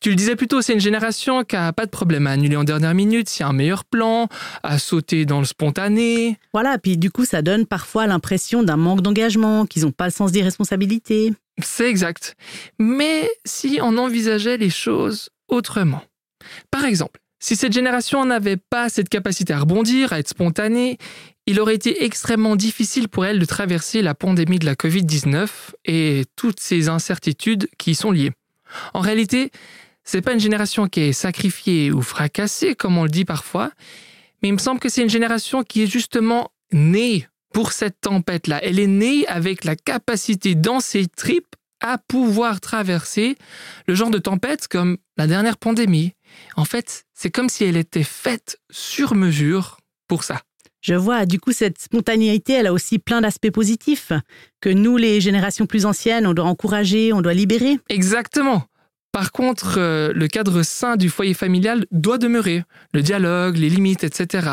Tu 0.00 0.10
le 0.10 0.14
disais 0.14 0.36
plutôt, 0.36 0.62
c'est 0.62 0.74
une 0.74 0.80
génération 0.80 1.42
qui 1.44 1.56
a 1.56 1.72
pas 1.72 1.84
de 1.84 1.90
problème 1.90 2.26
à 2.26 2.30
annuler 2.30 2.56
en 2.56 2.64
dernière 2.64 2.94
minute 2.94 3.28
s'il 3.28 3.40
y 3.40 3.46
a 3.46 3.48
un 3.48 3.52
meilleur 3.52 3.84
plan, 3.84 4.28
à 4.62 4.78
sauter 4.78 5.24
dans 5.24 5.40
le 5.40 5.44
spontané. 5.44 6.38
Voilà, 6.52 6.78
puis 6.78 6.96
du 6.96 7.10
coup, 7.10 7.24
ça 7.24 7.42
donne 7.42 7.66
parfois 7.66 8.06
l'impression 8.06 8.62
d'un 8.62 8.76
manque 8.76 9.02
d'engagement, 9.02 9.66
qu'ils 9.66 9.82
n'ont 9.82 9.92
pas 9.92 10.06
le 10.06 10.12
sens 10.12 10.30
des 10.30 10.42
responsabilités. 10.42 11.32
C'est 11.60 11.88
exact. 11.88 12.36
Mais 12.78 13.28
si 13.44 13.80
on 13.82 13.98
envisageait 13.98 14.56
les 14.56 14.70
choses 14.70 15.30
autrement. 15.48 16.02
Par 16.70 16.84
exemple, 16.84 17.20
si 17.40 17.56
cette 17.56 17.72
génération 17.72 18.24
n'avait 18.24 18.56
pas 18.56 18.88
cette 18.88 19.08
capacité 19.08 19.52
à 19.52 19.60
rebondir, 19.60 20.12
à 20.12 20.18
être 20.18 20.28
spontanée, 20.28 20.98
il 21.46 21.60
aurait 21.60 21.74
été 21.74 22.04
extrêmement 22.04 22.56
difficile 22.56 23.08
pour 23.08 23.24
elle 23.24 23.38
de 23.38 23.44
traverser 23.44 24.02
la 24.02 24.14
pandémie 24.14 24.58
de 24.58 24.66
la 24.66 24.74
Covid-19 24.74 25.48
et 25.86 26.24
toutes 26.36 26.60
ces 26.60 26.88
incertitudes 26.88 27.68
qui 27.78 27.92
y 27.92 27.94
sont 27.94 28.10
liées. 28.10 28.32
En 28.92 29.00
réalité, 29.00 29.50
c'est 30.08 30.22
pas 30.22 30.32
une 30.32 30.40
génération 30.40 30.88
qui 30.88 31.00
est 31.00 31.12
sacrifiée 31.12 31.92
ou 31.92 32.00
fracassée, 32.00 32.74
comme 32.74 32.96
on 32.96 33.02
le 33.02 33.10
dit 33.10 33.26
parfois, 33.26 33.70
mais 34.40 34.48
il 34.48 34.52
me 34.52 34.58
semble 34.58 34.80
que 34.80 34.88
c'est 34.88 35.02
une 35.02 35.10
génération 35.10 35.62
qui 35.62 35.82
est 35.82 35.86
justement 35.86 36.50
née 36.72 37.28
pour 37.52 37.72
cette 37.72 38.00
tempête-là. 38.00 38.58
Elle 38.64 38.78
est 38.78 38.86
née 38.86 39.26
avec 39.26 39.64
la 39.64 39.76
capacité 39.76 40.54
dans 40.54 40.80
ses 40.80 41.08
tripes 41.08 41.54
à 41.80 41.98
pouvoir 41.98 42.60
traverser 42.60 43.36
le 43.86 43.94
genre 43.94 44.08
de 44.08 44.18
tempête 44.18 44.66
comme 44.66 44.96
la 45.18 45.26
dernière 45.26 45.58
pandémie. 45.58 46.14
En 46.56 46.64
fait, 46.64 47.04
c'est 47.12 47.30
comme 47.30 47.50
si 47.50 47.64
elle 47.64 47.76
était 47.76 48.02
faite 48.02 48.58
sur 48.70 49.14
mesure 49.14 49.76
pour 50.08 50.24
ça. 50.24 50.40
Je 50.80 50.94
vois, 50.94 51.26
du 51.26 51.38
coup, 51.38 51.52
cette 51.52 51.78
spontanéité, 51.78 52.54
elle 52.54 52.68
a 52.68 52.72
aussi 52.72 52.98
plein 52.98 53.20
d'aspects 53.20 53.50
positifs 53.50 54.12
que 54.62 54.70
nous, 54.70 54.96
les 54.96 55.20
générations 55.20 55.66
plus 55.66 55.84
anciennes, 55.84 56.26
on 56.26 56.32
doit 56.32 56.46
encourager, 56.46 57.12
on 57.12 57.20
doit 57.20 57.34
libérer. 57.34 57.78
Exactement. 57.90 58.64
Par 59.18 59.32
contre, 59.32 59.78
euh, 59.78 60.12
le 60.14 60.28
cadre 60.28 60.62
sain 60.62 60.94
du 60.94 61.08
foyer 61.08 61.34
familial 61.34 61.86
doit 61.90 62.18
demeurer, 62.18 62.62
le 62.94 63.02
dialogue, 63.02 63.56
les 63.56 63.68
limites, 63.68 64.04
etc. 64.04 64.48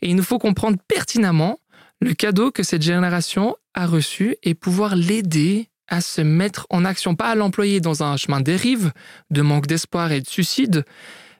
Et 0.00 0.10
il 0.10 0.16
nous 0.16 0.24
faut 0.24 0.40
comprendre 0.40 0.76
pertinemment 0.88 1.60
le 2.00 2.12
cadeau 2.12 2.50
que 2.50 2.64
cette 2.64 2.82
génération 2.82 3.54
a 3.74 3.86
reçu 3.86 4.34
et 4.42 4.54
pouvoir 4.54 4.96
l'aider 4.96 5.68
à 5.86 6.00
se 6.00 6.20
mettre 6.20 6.66
en 6.68 6.84
action, 6.84 7.14
pas 7.14 7.28
à 7.28 7.36
l'employer 7.36 7.80
dans 7.80 8.02
un 8.02 8.16
chemin 8.16 8.40
dérive, 8.40 8.90
de 9.30 9.40
manque 9.40 9.68
d'espoir 9.68 10.10
et 10.10 10.20
de 10.20 10.26
suicide, 10.26 10.84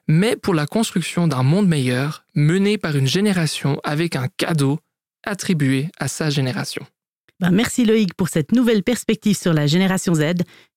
mais 0.07 0.37
pour 0.37 0.53
la 0.53 0.65
construction 0.65 1.27
d'un 1.27 1.43
monde 1.43 1.67
meilleur 1.67 2.23
mené 2.33 2.77
par 2.77 2.95
une 2.95 3.07
génération 3.07 3.81
avec 3.83 4.15
un 4.15 4.29
cadeau 4.37 4.79
attribué 5.25 5.89
à 5.99 6.07
sa 6.07 6.29
génération. 6.29 6.85
Ben, 7.43 7.51
merci 7.51 7.83
Loïc 7.83 8.13
pour 8.13 8.29
cette 8.29 8.53
nouvelle 8.53 8.83
perspective 8.83 9.37
sur 9.37 9.51
la 9.51 9.67
génération 9.67 10.15
Z 10.15 10.21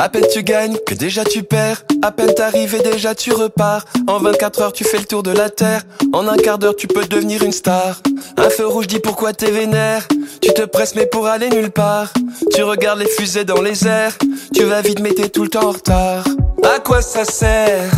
À 0.07 0.09
peine 0.09 0.27
tu 0.33 0.45
gagnes 0.45 0.77
que 0.87 0.95
déjà 0.95 1.25
tu 1.25 1.43
perds. 1.43 1.83
À 2.01 2.13
peine 2.13 2.33
t'arrives 2.33 2.77
et 2.77 2.81
déjà 2.81 3.17
tu 3.17 3.33
repars. 3.33 3.85
En 4.07 4.19
24 4.19 4.63
heures 4.63 4.73
tu 4.73 4.85
fais 4.85 4.99
le 4.99 5.05
tour 5.05 5.25
de 5.25 5.33
la 5.33 5.51
terre. 5.51 5.83
En 6.13 6.29
un 6.29 6.37
quart 6.37 6.59
d'heure 6.59 6.77
tu 6.77 6.87
peux 6.87 7.05
devenir 7.07 7.43
une 7.43 7.51
star. 7.51 8.03
Un 8.37 8.49
feu 8.49 8.69
rouge 8.69 8.87
dit 8.87 9.01
pourquoi 9.01 9.33
t'es 9.33 9.51
vénère. 9.51 10.07
Tu 10.41 10.55
te 10.55 10.63
presses 10.63 10.95
mais 10.95 11.07
pour 11.07 11.27
aller 11.27 11.49
nulle 11.49 11.73
part. 11.73 12.13
Tu 12.55 12.63
regardes 12.63 13.01
les 13.01 13.09
fusées 13.09 13.43
dans 13.43 13.61
les 13.61 13.85
airs. 13.85 14.17
Tu 14.55 14.63
vas 14.63 14.81
vite 14.81 15.01
mais 15.01 15.11
t'es 15.11 15.29
tout 15.29 15.43
le 15.43 15.49
temps 15.49 15.71
en 15.71 15.73
retard. 15.73 16.23
À 16.63 16.79
quoi 16.79 17.03
ça 17.03 17.25
sert? 17.25 17.91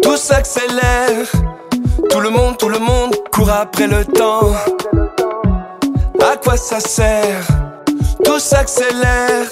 Tout 0.00 0.16
s'accélère. 0.16 1.26
Tout 2.08 2.20
le 2.20 2.30
monde, 2.30 2.56
tout 2.56 2.68
le 2.68 2.78
monde 2.78 3.16
court 3.32 3.50
après 3.50 3.88
le 3.88 4.04
temps. 4.04 4.52
À 6.20 6.36
quoi 6.36 6.56
ça 6.56 6.78
sert? 6.78 7.48
Tout 8.24 8.38
s'accélère. 8.38 9.50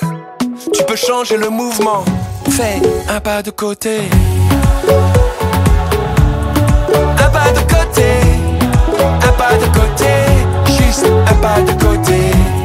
Tu 0.72 0.84
peux 0.84 0.96
changer 0.96 1.36
le 1.36 1.48
mouvement. 1.48 2.04
Fais 2.50 2.80
un 3.08 3.20
pas 3.20 3.42
de 3.42 3.50
côté. 3.50 4.00
Un 7.18 7.30
pas 7.30 7.50
de 7.52 7.60
côté. 7.60 8.10
Un 9.22 9.32
pas 9.32 9.54
de 9.54 9.66
côté. 9.78 10.12
Juste 10.66 11.06
un 11.26 11.34
pas 11.34 11.60
de 11.60 11.72
côté. 11.82 12.59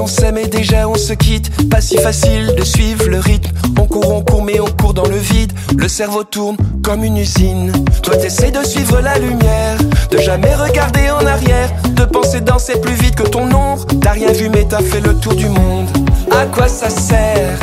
On 0.00 0.06
s'aime 0.06 0.38
et 0.38 0.46
déjà 0.46 0.88
on 0.88 0.94
se 0.94 1.12
quitte. 1.12 1.68
Pas 1.68 1.80
si 1.80 1.96
facile 1.96 2.54
de 2.56 2.64
suivre 2.64 3.06
le 3.08 3.18
rythme. 3.18 3.50
On 3.78 3.86
court, 3.86 4.12
on 4.14 4.22
court, 4.22 4.42
mais 4.42 4.60
on 4.60 4.66
court 4.66 4.94
dans 4.94 5.06
le 5.08 5.16
vide. 5.16 5.52
Le 5.76 5.88
cerveau 5.88 6.22
tourne 6.22 6.56
comme 6.84 7.02
une 7.02 7.16
usine. 7.16 7.72
Toi 8.02 8.16
t'essaies 8.16 8.52
de 8.52 8.64
suivre 8.64 9.00
la 9.00 9.18
lumière, 9.18 9.78
de 10.10 10.18
jamais 10.18 10.54
regarder 10.54 11.10
en 11.10 11.26
arrière, 11.26 11.70
de 11.96 12.04
penser 12.04 12.40
danser 12.40 12.80
plus 12.80 12.94
vite 12.94 13.16
que 13.16 13.24
ton 13.24 13.44
ombre. 13.52 13.84
T'as 14.00 14.12
rien 14.12 14.32
vu 14.32 14.48
mais 14.48 14.64
t'as 14.68 14.82
fait 14.82 15.00
le 15.00 15.14
tour 15.14 15.34
du 15.34 15.48
monde. 15.48 15.88
À 16.30 16.46
quoi 16.46 16.68
ça 16.68 16.88
sert? 16.88 17.58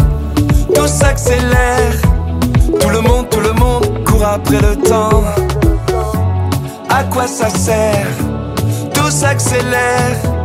Tout 0.75 0.87
s'accélère. 0.87 1.93
Tout 2.79 2.89
le 2.89 3.01
monde, 3.01 3.29
tout 3.29 3.41
le 3.41 3.53
monde 3.53 4.03
court 4.05 4.25
après 4.25 4.61
le 4.61 4.75
temps. 4.75 5.23
À 6.89 7.03
quoi 7.05 7.27
ça 7.27 7.49
sert? 7.49 8.07
Tout 8.93 9.09
s'accélère. 9.09 10.38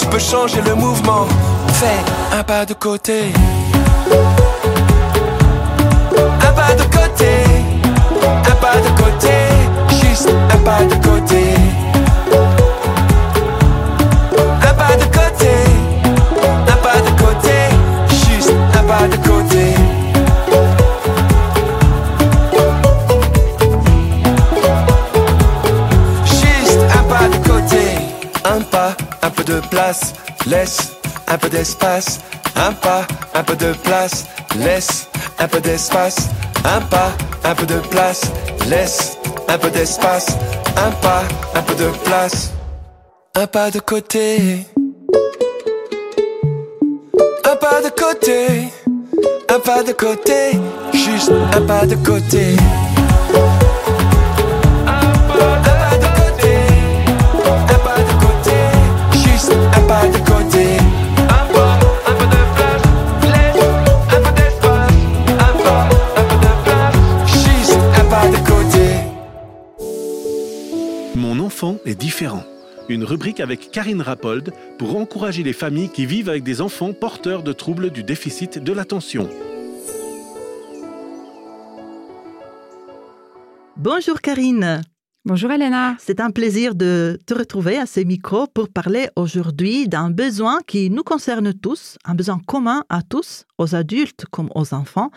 Tu 0.00 0.06
peux 0.06 0.18
changer 0.18 0.62
le 0.62 0.74
mouvement. 0.74 1.26
Fais 1.74 2.00
un 2.38 2.42
pas 2.42 2.64
de 2.64 2.72
côté. 2.72 3.32
Un 6.40 6.52
pas 6.52 6.74
de 6.74 6.82
côté. 6.84 7.32
Un 8.50 8.56
pas 8.56 8.76
de 8.76 8.88
côté. 9.02 9.36
Juste 10.00 10.30
un 10.54 10.58
pas 10.58 10.82
de 10.84 10.94
côté. 11.06 11.54
Laisse 30.50 30.94
un 31.28 31.38
peu 31.38 31.48
d'espace. 31.48 32.18
Un 32.56 32.72
pas, 32.72 33.06
un 33.36 33.44
peu 33.44 33.54
de 33.54 33.72
place. 33.84 34.24
Laisse 34.58 35.06
un 35.38 35.46
peu 35.46 35.60
d'espace. 35.60 36.28
Un 36.64 36.80
pas, 36.80 37.12
un 37.44 37.54
peu 37.54 37.66
de 37.66 37.78
place. 37.88 38.22
Laisse 38.68 39.16
un 39.46 39.56
peu 39.58 39.70
d'espace. 39.70 40.26
Un 40.76 40.90
pas, 41.02 41.22
un 41.54 41.62
peu 41.62 41.74
de 41.76 41.88
place. 42.04 42.50
Un 43.36 43.46
pas 43.46 43.70
de 43.70 43.78
côté. 43.78 44.66
Un 47.44 47.56
pas 47.56 47.80
de 47.84 47.90
côté. 47.90 48.72
Un 49.48 49.60
pas 49.60 49.84
de 49.84 49.92
côté. 49.92 50.58
Juste 50.92 51.30
un 51.54 51.62
pas 51.62 51.86
de 51.86 51.94
côté. 51.94 52.56
Un 54.84 54.98
pas 55.38 55.96
de 56.02 56.08
côté. 56.18 56.54
Un 57.46 57.78
pas 57.86 58.00
de 58.08 58.14
côté. 58.24 58.58
Juste 59.12 59.52
un 59.52 59.80
pas 59.82 60.06
de 60.08 60.18
côté. 60.18 60.29
Enfant 71.62 71.78
est 71.84 71.94
différent. 71.94 72.42
Une 72.88 73.04
rubrique 73.04 73.38
avec 73.38 73.70
Karine 73.70 74.00
Rappold 74.00 74.50
pour 74.78 74.96
encourager 74.96 75.42
les 75.42 75.52
familles 75.52 75.90
qui 75.90 76.06
vivent 76.06 76.30
avec 76.30 76.42
des 76.42 76.62
enfants 76.62 76.94
porteurs 76.94 77.42
de 77.42 77.52
troubles 77.52 77.90
du 77.90 78.02
déficit 78.02 78.58
de 78.58 78.72
l'attention. 78.72 79.28
Bonjour 83.76 84.22
Karine. 84.22 84.80
Bonjour 85.26 85.50
Elena. 85.50 85.96
C'est 85.98 86.18
un 86.18 86.30
plaisir 86.30 86.74
de 86.74 87.18
te 87.26 87.34
retrouver 87.34 87.76
à 87.76 87.84
ces 87.84 88.06
micros 88.06 88.46
pour 88.46 88.70
parler 88.70 89.10
aujourd'hui 89.16 89.86
d'un 89.86 90.08
besoin 90.08 90.60
qui 90.66 90.88
nous 90.88 91.02
concerne 91.02 91.52
tous, 91.52 91.98
un 92.06 92.14
besoin 92.14 92.40
commun 92.46 92.84
à 92.88 93.02
tous, 93.02 93.44
aux 93.58 93.74
adultes 93.74 94.24
comme 94.30 94.48
aux 94.54 94.72
enfants, 94.72 95.10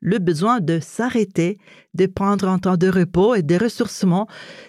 le 0.00 0.18
besoin 0.18 0.60
de 0.60 0.80
s'arrêter, 0.80 1.58
de 1.94 2.06
prendre 2.06 2.48
un 2.48 2.58
temps 2.58 2.76
de 2.76 2.88
repos 2.88 3.34
et 3.34 3.42
de 3.42 3.56
ressourcement, 3.56 4.26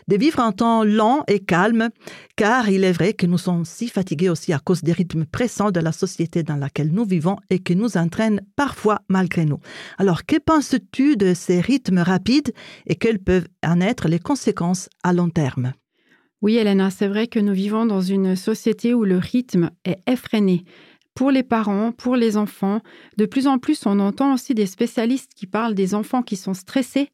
de 0.07 0.17
vivre 0.17 0.39
un 0.39 0.51
temps 0.51 0.83
lent 0.83 1.23
et 1.27 1.39
calme, 1.39 1.89
car 2.35 2.69
il 2.69 2.83
est 2.83 2.91
vrai 2.91 3.13
que 3.13 3.25
nous 3.25 3.37
sommes 3.37 3.65
si 3.65 3.87
fatigués 3.87 4.29
aussi 4.29 4.53
à 4.53 4.59
cause 4.59 4.81
des 4.81 4.93
rythmes 4.93 5.25
pressants 5.25 5.71
de 5.71 5.79
la 5.79 5.91
société 5.91 6.43
dans 6.43 6.55
laquelle 6.55 6.91
nous 6.91 7.05
vivons 7.05 7.37
et 7.49 7.59
qui 7.59 7.75
nous 7.75 7.97
entraînent 7.97 8.41
parfois 8.55 9.01
malgré 9.07 9.45
nous. 9.45 9.59
Alors, 9.97 10.25
que 10.25 10.37
penses-tu 10.37 11.17
de 11.17 11.33
ces 11.33 11.61
rythmes 11.61 11.99
rapides 11.99 12.53
et 12.87 12.95
quelles 12.95 13.19
peuvent 13.19 13.47
en 13.65 13.81
être 13.81 14.07
les 14.07 14.19
conséquences 14.19 14.89
à 15.03 15.13
long 15.13 15.29
terme? 15.29 15.73
Oui 16.41 16.57
Elena, 16.57 16.89
c'est 16.89 17.07
vrai 17.07 17.27
que 17.27 17.39
nous 17.39 17.53
vivons 17.53 17.85
dans 17.85 18.01
une 18.01 18.35
société 18.35 18.95
où 18.95 19.03
le 19.03 19.17
rythme 19.17 19.69
est 19.85 19.99
effréné. 20.07 20.63
Pour 21.13 21.31
les 21.31 21.43
parents, 21.43 21.91
pour 21.91 22.15
les 22.15 22.37
enfants, 22.37 22.79
de 23.17 23.25
plus 23.25 23.47
en 23.47 23.57
plus 23.57 23.85
on 23.85 23.99
entend 23.99 24.33
aussi 24.33 24.53
des 24.53 24.65
spécialistes 24.65 25.33
qui 25.35 25.45
parlent 25.45 25.75
des 25.75 25.93
enfants 25.93 26.21
qui 26.21 26.35
sont 26.37 26.53
stressés 26.53 27.09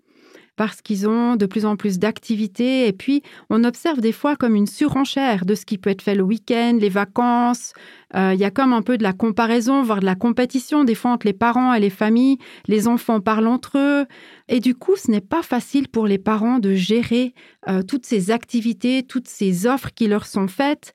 parce 0.58 0.82
qu'ils 0.82 1.08
ont 1.08 1.38
de 1.38 1.46
plus 1.46 1.66
en 1.66 1.78
plus 1.78 2.00
d'activités. 2.00 2.88
Et 2.88 2.92
puis, 2.92 3.22
on 3.50 3.64
observe 3.64 4.02
des 4.02 4.12
fois 4.12 4.36
comme 4.36 4.56
une 4.56 4.68
surenchère 4.68 5.46
de 5.46 5.56
ce 5.56 5.66
qui 5.66 5.78
peut 5.78 5.92
être 5.92 6.02
fait 6.02 6.16
le 6.16 6.24
week-end, 6.24 6.78
les 6.82 6.90
vacances. 6.90 7.74
Euh, 8.16 8.32
Il 8.34 8.40
y 8.40 8.44
a 8.44 8.52
comme 8.52 8.74
un 8.74 8.82
peu 8.82 8.98
de 8.98 9.04
la 9.04 9.14
comparaison, 9.14 9.84
voire 9.84 10.00
de 10.00 10.06
la 10.06 10.16
compétition, 10.16 10.84
des 10.84 10.96
fois 10.96 11.12
entre 11.12 11.28
les 11.28 11.34
parents 11.34 11.74
et 11.74 11.80
les 11.80 11.92
familles. 11.92 12.40
Les 12.68 12.88
enfants 12.88 13.22
parlent 13.22 13.48
entre 13.48 13.78
eux. 13.78 14.06
Et 14.50 14.60
du 14.60 14.74
coup, 14.74 14.96
ce 14.96 15.12
n'est 15.12 15.22
pas 15.22 15.44
facile 15.44 15.88
pour 15.88 16.08
les 16.08 16.18
parents 16.18 16.58
de 16.58 16.74
gérer 16.74 17.34
euh, 17.70 17.84
toutes 17.84 18.08
ces 18.08 18.32
activités, 18.32 19.04
toutes 19.04 19.28
ces 19.28 19.68
offres 19.68 19.92
qui 19.94 20.08
leur 20.08 20.26
sont 20.26 20.48
faites. 20.48 20.94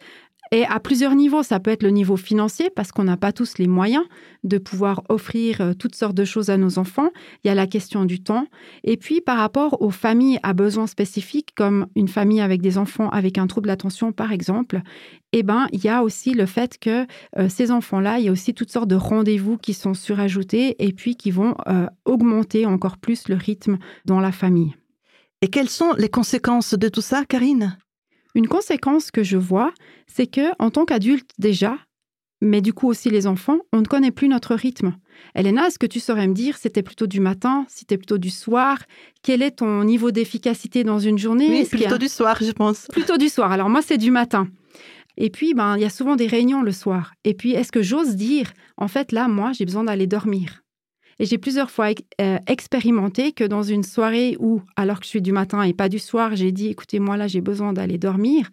Et 0.55 0.67
à 0.67 0.81
plusieurs 0.81 1.15
niveaux, 1.15 1.43
ça 1.43 1.61
peut 1.61 1.71
être 1.71 1.83
le 1.83 1.89
niveau 1.89 2.19
financier, 2.19 2.69
parce 2.69 2.93
qu'on 2.93 3.05
n'a 3.05 3.17
pas 3.17 3.33
tous 3.33 3.57
les 3.57 3.67
moyens 3.67 4.05
de 4.45 4.59
pouvoir 4.59 5.03
offrir 5.09 5.63
euh, 5.63 5.73
toutes 5.73 5.95
sortes 5.95 6.15
de 6.15 6.27
choses 6.27 6.51
à 6.51 6.59
nos 6.59 6.79
enfants. 6.79 7.09
Il 7.43 7.49
y 7.49 7.51
a 7.51 7.55
la 7.55 7.67
question 7.67 8.05
du 8.05 8.23
temps. 8.23 8.47
Et 8.85 8.99
puis, 8.99 9.23
par 9.23 9.39
rapport 9.39 9.81
aux 9.81 9.91
familles 9.91 10.39
à 10.43 10.53
besoins 10.53 10.87
spécifiques, 10.87 11.55
comme 11.57 11.87
une 11.97 12.07
famille 12.07 12.43
avec 12.43 12.61
des 12.61 12.77
enfants 12.77 13.09
avec 13.09 13.39
un 13.39 13.47
trouble 13.47 13.69
d'attention, 13.69 14.13
par 14.13 14.31
exemple, 14.31 14.83
eh 15.33 15.43
ben, 15.43 15.69
il 15.73 15.83
y 15.83 15.89
a 15.89 16.03
aussi 16.03 16.35
le 16.35 16.45
fait 16.45 16.77
que 16.79 17.07
euh, 17.39 17.49
ces 17.49 17.71
enfants-là, 17.71 18.19
il 18.19 18.27
y 18.27 18.29
a 18.29 18.33
aussi 18.33 18.53
toutes 18.53 18.71
sortes 18.71 18.89
de 18.89 18.97
rendez-vous 18.97 19.57
qui 19.57 19.73
sont 19.73 19.95
surajoutés 19.95 20.77
et 20.85 20.93
puis 20.93 21.17
qui 21.17 21.31
vont 21.31 21.55
euh, 21.67 21.87
augmenter 22.05 22.67
encore 22.67 22.99
plus 22.99 23.29
le 23.29 23.37
rythme 23.37 23.79
dans 24.05 24.21
la 24.21 24.33
famille. 24.33 24.75
Et 25.41 25.49
quelles 25.49 25.71
sont 25.71 25.95
les 25.97 26.11
conséquences 26.11 26.75
de 26.75 26.89
tout 26.91 27.01
ça, 27.01 27.25
Karine? 27.25 27.79
Une 28.35 28.49
conséquence 28.49 29.11
que 29.11 29.23
je 29.23 29.37
vois, 29.37 29.73
c'est 30.07 30.27
que 30.27 30.53
en 30.59 30.71
tant 30.71 30.85
qu'adulte 30.85 31.31
déjà, 31.39 31.77
mais 32.41 32.61
du 32.61 32.73
coup 32.73 32.89
aussi 32.89 33.11
les 33.11 33.27
enfants, 33.27 33.59
on 33.73 33.81
ne 33.81 33.87
connaît 33.87 34.11
plus 34.11 34.29
notre 34.29 34.55
rythme. 34.55 34.97
Elena, 35.35 35.67
est-ce 35.69 35.79
que 35.79 35.87
tu 35.87 36.01
saurais 36.01 36.27
me 36.27 36.35
dire 36.35 36.57
c'était 36.57 36.83
plutôt 36.83 37.07
du 37.07 37.21
matin, 37.21 37.67
c'était 37.69 37.99
plutôt 37.99 38.19
du 38.19 38.31
soir? 38.31 38.79
Quel 39.23 39.43
est 39.43 39.53
ton 39.59 39.85
niveau 39.85 40.11
d'efficacité 40.11 40.83
dans 40.83 40.99
une 40.99 41.19
journée? 41.19 41.51
Oui, 41.51 41.63
a- 41.65 41.69
plutôt 41.69 41.99
du 41.99 42.09
soir, 42.09 42.39
je 42.41 42.51
pense. 42.53 42.87
Plutôt 42.91 43.17
du 43.19 43.29
soir. 43.29 43.53
Alors 43.53 43.69
moi, 43.69 43.83
c'est 43.83 43.99
du 43.99 44.11
matin. 44.11 44.49
Et 45.19 45.29
puis, 45.29 45.53
ben, 45.53 45.77
il 45.77 45.83
y 45.83 45.85
a 45.85 45.91
souvent 45.91 46.17
des 46.17 46.27
réunions 46.27 46.63
le 46.63 46.73
soir. 46.73 47.13
Et 47.25 47.35
puis, 47.35 47.53
est-ce 47.53 47.71
que 47.71 47.83
j'ose 47.83 48.17
dire, 48.17 48.51
en 48.79 48.89
fait, 48.89 49.13
là, 49.13 49.29
moi, 49.29 49.53
j'ai 49.53 49.67
besoin 49.67 49.85
d'aller 49.85 50.07
dormir? 50.07 50.62
Et 51.23 51.27
j'ai 51.27 51.39
plusieurs 51.39 51.71
fois 51.71 51.91
euh, 52.21 52.39
expérimenté 52.49 53.31
que 53.31 53.45
dans 53.45 53.63
une 53.63 53.85
soirée 53.85 54.37
où, 54.41 54.61
alors 54.75 54.99
que 54.99 55.05
je 55.05 55.11
suis 55.11 55.23
du 55.23 55.31
matin 55.31 55.63
et 55.63 55.73
pas 55.73 55.89
du 55.89 56.01
soir, 56.01 56.35
j'ai 56.35 56.51
dit, 56.51 56.67
écoutez, 56.67 56.99
moi, 56.99 57.17
là, 57.17 57.29
j'ai 57.29 57.41
besoin 57.41 57.73
d'aller 57.73 57.97
dormir. 57.97 58.51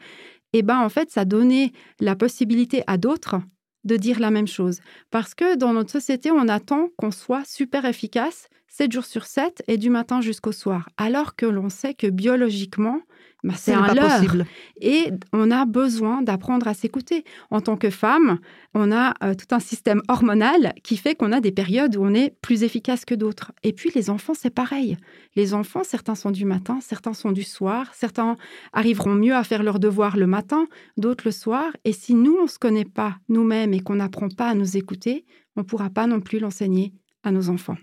Et 0.54 0.62
ben, 0.62 0.78
en 0.78 0.88
fait, 0.88 1.10
ça 1.10 1.26
donnait 1.26 1.72
la 2.00 2.16
possibilité 2.16 2.84
à 2.86 2.98
d'autres 2.98 3.38
de 3.86 3.96
dire 3.96 4.20
la 4.20 4.30
même 4.30 4.48
chose. 4.48 4.82
Parce 5.10 5.34
que 5.34 5.56
dans 5.56 5.74
notre 5.74 5.90
société, 5.90 6.30
on 6.30 6.48
attend 6.48 6.90
qu'on 6.96 7.10
soit 7.10 7.44
super 7.44 7.86
efficace 7.86 8.50
7 8.68 8.92
jours 8.92 9.06
sur 9.06 9.26
7 9.26 9.64
et 9.68 9.78
du 9.78 9.90
matin 9.90 10.22
jusqu'au 10.22 10.52
soir. 10.52 10.90
Alors 10.98 11.36
que 11.36 11.48
l'on 11.48 11.70
sait 11.70 11.96
que 11.96 12.06
biologiquement, 12.06 13.02
bah, 13.44 13.54
c'est 13.56 13.74
un 13.74 13.84
pas 13.84 13.94
leurre. 13.94 14.16
possible. 14.16 14.46
Et 14.82 15.12
on 15.32 15.50
a 15.52 15.66
besoin 15.66 16.22
d'apprendre 16.22 16.68
à 16.68 16.74
s'écouter. 16.74 17.24
En 17.52 17.62
tant 17.62 17.78
que 17.78 17.90
femme, 17.90 18.40
on 18.74 18.92
a 18.92 19.14
euh, 19.24 19.34
tout 19.34 19.54
un 19.56 19.60
système 19.60 20.02
hormonal 20.08 20.74
qui 20.84 20.98
fait 20.98 21.16
qu'on 21.16 21.32
a 21.32 21.40
des 21.40 21.52
périodes 21.52 21.96
où 21.96 22.04
on 22.04 22.14
est 22.14 22.36
plus 22.42 22.64
efficace 22.64 23.06
que 23.06 23.16
d'autres. 23.16 23.52
Et 23.64 23.72
puis 23.74 23.92
les 23.96 24.10
enfants, 24.10 24.34
c'est 24.36 24.50
pareil. 24.50 24.98
Les 25.36 25.54
enfants, 25.54 25.84
certains 25.84 26.16
sont 26.16 26.32
du 26.32 26.46
matin, 26.46 26.80
certains 26.82 27.14
sont 27.14 27.32
du 27.32 27.44
soir, 27.44 27.92
certains 27.94 28.36
arriveront 28.74 29.16
mieux 29.16 29.36
à 29.36 29.44
faire 29.44 29.64
leurs 29.64 29.80
devoirs 29.80 30.18
le 30.18 30.28
matin, 30.28 30.68
d'autres 30.98 31.24
le 31.26 31.32
soir. 31.32 31.72
Et 31.86 31.94
si 31.94 32.14
nous, 32.14 32.36
on 32.40 32.44
ne 32.44 32.50
se 32.50 32.60
connaît 32.60 32.86
pas 32.86 33.18
nous-mêmes 33.30 33.74
et 33.74 33.80
qu'on 33.80 33.96
n'apprend 33.96 34.30
pas 34.30 34.50
à 34.50 34.56
nous 34.56 34.76
écouter, 34.78 35.26
on 35.56 35.62
ne 35.62 35.66
pourra 35.66 35.90
pas 35.90 36.08
non 36.08 36.20
plus 36.20 36.40
l'enseigner 36.40 36.94
à 37.24 37.32
nos 37.32 37.50
enfants. 37.50 37.78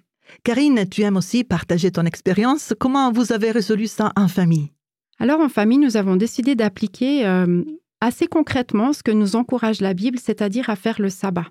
Karine, 0.44 0.88
tu 0.88 1.02
aimes 1.02 1.16
aussi 1.16 1.44
partager 1.44 1.90
ton 1.90 2.04
expérience. 2.04 2.74
Comment 2.78 3.12
vous 3.12 3.32
avez 3.32 3.52
résolu 3.52 3.86
ça 3.86 4.12
en 4.16 4.28
famille? 4.28 4.75
Alors 5.18 5.40
en 5.40 5.48
famille, 5.48 5.78
nous 5.78 5.96
avons 5.96 6.16
décidé 6.16 6.54
d'appliquer 6.54 7.26
euh, 7.26 7.62
assez 8.00 8.26
concrètement 8.26 8.92
ce 8.92 9.02
que 9.02 9.10
nous 9.10 9.36
encourage 9.36 9.80
la 9.80 9.94
Bible, 9.94 10.18
c'est-à-dire 10.18 10.68
à 10.68 10.76
faire 10.76 11.00
le 11.00 11.08
sabbat. 11.08 11.46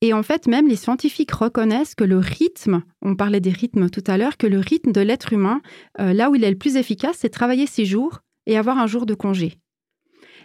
Et 0.00 0.12
en 0.12 0.22
fait, 0.22 0.46
même 0.46 0.68
les 0.68 0.76
scientifiques 0.76 1.32
reconnaissent 1.32 1.94
que 1.94 2.04
le 2.04 2.18
rythme, 2.18 2.82
on 3.02 3.16
parlait 3.16 3.40
des 3.40 3.50
rythmes 3.50 3.88
tout 3.88 4.04
à 4.06 4.18
l'heure, 4.18 4.36
que 4.36 4.46
le 4.46 4.58
rythme 4.58 4.92
de 4.92 5.00
l'être 5.00 5.32
humain, 5.32 5.60
euh, 6.00 6.12
là 6.12 6.30
où 6.30 6.34
il 6.34 6.44
est 6.44 6.50
le 6.50 6.58
plus 6.58 6.76
efficace, 6.76 7.16
c'est 7.18 7.30
travailler 7.30 7.66
six 7.66 7.86
jours 7.86 8.20
et 8.46 8.58
avoir 8.58 8.78
un 8.78 8.86
jour 8.86 9.06
de 9.06 9.14
congé. 9.14 9.58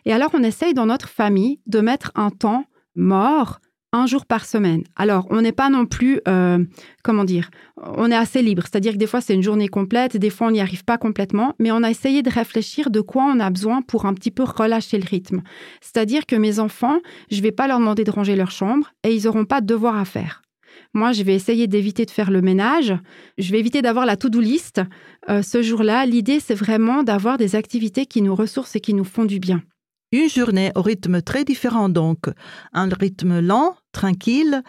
Et 0.06 0.14
alors, 0.14 0.32
on 0.34 0.44
essaye 0.44 0.74
dans 0.74 0.86
notre 0.86 1.10
famille 1.10 1.60
de 1.68 1.80
mettre 1.80 2.12
un 2.16 2.32
temps 2.32 2.66
mort 2.96 3.60
un 3.94 4.06
jour 4.06 4.26
par 4.26 4.46
semaine. 4.46 4.84
Alors, 4.96 5.28
on 5.30 5.42
n'est 5.42 5.52
pas 5.52 5.70
non 5.70 5.86
plus, 5.86 6.22
euh, 6.28 6.64
comment 7.04 7.24
dire, 7.24 7.50
on 7.78 8.10
est 8.10 8.16
assez 8.16 8.42
libre. 8.42 8.64
C'est-à-dire 8.64 8.94
que 8.94 8.98
des 8.98 9.08
fois, 9.08 9.22
c'est 9.22 9.34
une 9.34 9.44
journée 9.44 9.68
complète, 9.68 10.18
des 10.18 10.30
fois, 10.30 10.48
on 10.48 10.52
n'y 10.52 10.62
arrive 10.62 10.86
pas 10.86 10.98
complètement, 10.98 11.56
mais 11.60 11.72
on 11.72 11.84
a 11.84 11.89
essayé 11.89 12.24
de 12.24 12.30
réfléchir 12.30 12.89
de 12.89 13.02
quoi 13.02 13.24
on 13.24 13.39
a 13.39 13.50
besoin 13.50 13.82
pour 13.82 14.06
un 14.06 14.14
petit 14.14 14.32
peu 14.32 14.44
relâcher 14.44 14.98
le 14.98 15.08
rythme. 15.08 15.42
C'est-à-dire 15.82 16.26
que 16.26 16.36
mes 16.36 16.60
enfants, 16.60 17.00
je 17.30 17.42
vais 17.42 17.52
pas 17.52 17.68
leur 17.68 17.80
demander 17.80 18.04
de 18.04 18.12
ranger 18.12 18.36
leur 18.36 18.52
chambre 18.52 18.92
et 19.04 19.14
ils 19.14 19.26
n'auront 19.26 19.46
pas 19.46 19.62
de 19.62 19.66
devoirs 19.66 19.98
à 19.98 20.06
faire. 20.06 20.42
Moi, 20.94 21.12
je 21.14 21.24
vais 21.24 21.36
essayer 21.36 21.68
d'éviter 21.68 22.06
de 22.06 22.12
faire 22.12 22.32
le 22.32 22.42
ménage. 22.42 22.94
Je 23.38 23.52
vais 23.52 23.60
éviter 23.60 23.82
d'avoir 23.82 24.06
la 24.06 24.18
to-do 24.18 24.39
list. 24.39 24.82
Euh, 25.30 25.42
ce 25.42 25.62
jour-là, 25.62 26.06
l'idée, 26.06 26.39
c'est 26.39 26.56
vraiment 26.56 27.04
d'avoir 27.04 27.38
des 27.38 27.56
activités 27.56 28.06
qui 28.06 28.22
nous 28.22 28.36
ressourcent 28.36 28.76
et 28.76 28.82
qui 28.82 28.94
nous 28.94 29.06
font 29.06 29.26
du 29.26 29.39
bien. 29.39 29.62
Une 30.14 30.28
journée 30.28 30.74
au 30.76 30.82
rythme 30.82 31.22
très 31.22 31.45
différent 31.45 31.88
donc, 31.88 32.26
un 32.74 32.89
rythme 32.89 33.39
lent, 33.39 33.78
tranquille. 33.93 34.62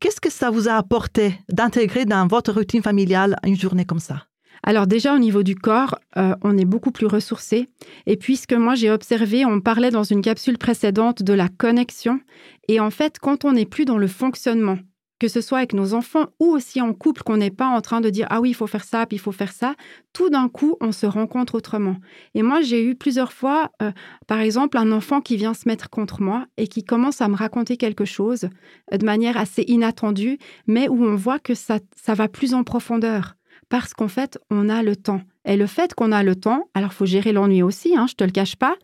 Qu'est-ce 0.00 0.20
que 0.20 0.32
ça 0.32 0.50
vous 0.50 0.68
a 0.68 0.72
apporté 0.72 1.38
d'intégrer 1.48 2.06
dans 2.06 2.26
votre 2.26 2.52
routine 2.52 2.82
familiale 2.82 3.36
une 3.44 3.56
journée 3.56 3.84
comme 3.84 4.00
ça? 4.00 4.26
Alors 4.64 4.88
déjà 4.88 5.14
au 5.14 5.20
niveau 5.20 5.44
du 5.44 5.54
corps, 5.54 5.98
euh, 6.16 6.34
on 6.42 6.58
est 6.58 6.64
beaucoup 6.64 6.90
plus 6.90 7.06
ressourcé. 7.06 7.68
Et 8.06 8.16
puisque 8.16 8.52
moi 8.52 8.74
j'ai 8.74 8.90
observé, 8.90 9.46
on 9.46 9.60
parlait 9.60 9.92
dans 9.92 10.02
une 10.02 10.22
capsule 10.22 10.58
précédente 10.58 11.22
de 11.22 11.34
la 11.34 11.48
connexion. 11.48 12.18
Et 12.66 12.80
en 12.80 12.90
fait, 12.90 13.20
quand 13.20 13.44
on 13.44 13.52
n'est 13.52 13.66
plus 13.66 13.84
dans 13.84 13.96
le 13.96 14.08
fonctionnement, 14.08 14.78
que 15.20 15.28
ce 15.28 15.40
soit 15.40 15.58
avec 15.58 15.74
nos 15.74 15.94
enfants 15.94 16.26
ou 16.40 16.46
aussi 16.46 16.80
en 16.80 16.92
couple, 16.92 17.22
qu'on 17.22 17.36
n'est 17.36 17.50
pas 17.50 17.68
en 17.68 17.80
train 17.80 18.00
de 18.00 18.10
dire 18.10 18.26
ah 18.30 18.40
oui, 18.40 18.50
il 18.50 18.54
faut 18.54 18.66
faire 18.66 18.84
ça, 18.84 19.06
puis 19.06 19.16
il 19.16 19.20
faut 19.20 19.30
faire 19.30 19.52
ça, 19.52 19.74
tout 20.12 20.30
d'un 20.30 20.48
coup, 20.48 20.76
on 20.80 20.90
se 20.90 21.06
rencontre 21.06 21.54
autrement. 21.54 21.96
Et 22.34 22.42
moi, 22.42 22.62
j'ai 22.62 22.84
eu 22.84 22.96
plusieurs 22.96 23.32
fois, 23.32 23.70
euh, 23.82 23.92
par 24.26 24.40
exemple, 24.40 24.78
un 24.78 24.90
enfant 24.90 25.20
qui 25.20 25.36
vient 25.36 25.54
se 25.54 25.68
mettre 25.68 25.90
contre 25.90 26.22
moi 26.22 26.46
et 26.56 26.66
qui 26.66 26.82
commence 26.82 27.20
à 27.20 27.28
me 27.28 27.36
raconter 27.36 27.76
quelque 27.76 28.06
chose 28.06 28.48
euh, 28.92 28.96
de 28.96 29.04
manière 29.04 29.36
assez 29.36 29.62
inattendue, 29.68 30.38
mais 30.66 30.88
où 30.88 31.04
on 31.04 31.14
voit 31.14 31.38
que 31.38 31.54
ça, 31.54 31.78
ça 31.94 32.14
va 32.14 32.26
plus 32.26 32.54
en 32.54 32.64
profondeur. 32.64 33.36
Parce 33.68 33.94
qu'en 33.94 34.08
fait, 34.08 34.38
on 34.50 34.68
a 34.68 34.82
le 34.82 34.96
temps. 34.96 35.20
Et 35.44 35.56
le 35.56 35.66
fait 35.66 35.94
qu'on 35.94 36.12
a 36.12 36.22
le 36.22 36.34
temps, 36.34 36.68
alors 36.74 36.92
faut 36.92 37.06
gérer 37.06 37.32
l'ennui 37.32 37.62
aussi, 37.62 37.96
hein, 37.96 38.06
je 38.08 38.14
te 38.14 38.24
le 38.24 38.30
cache 38.30 38.56
pas, 38.56 38.76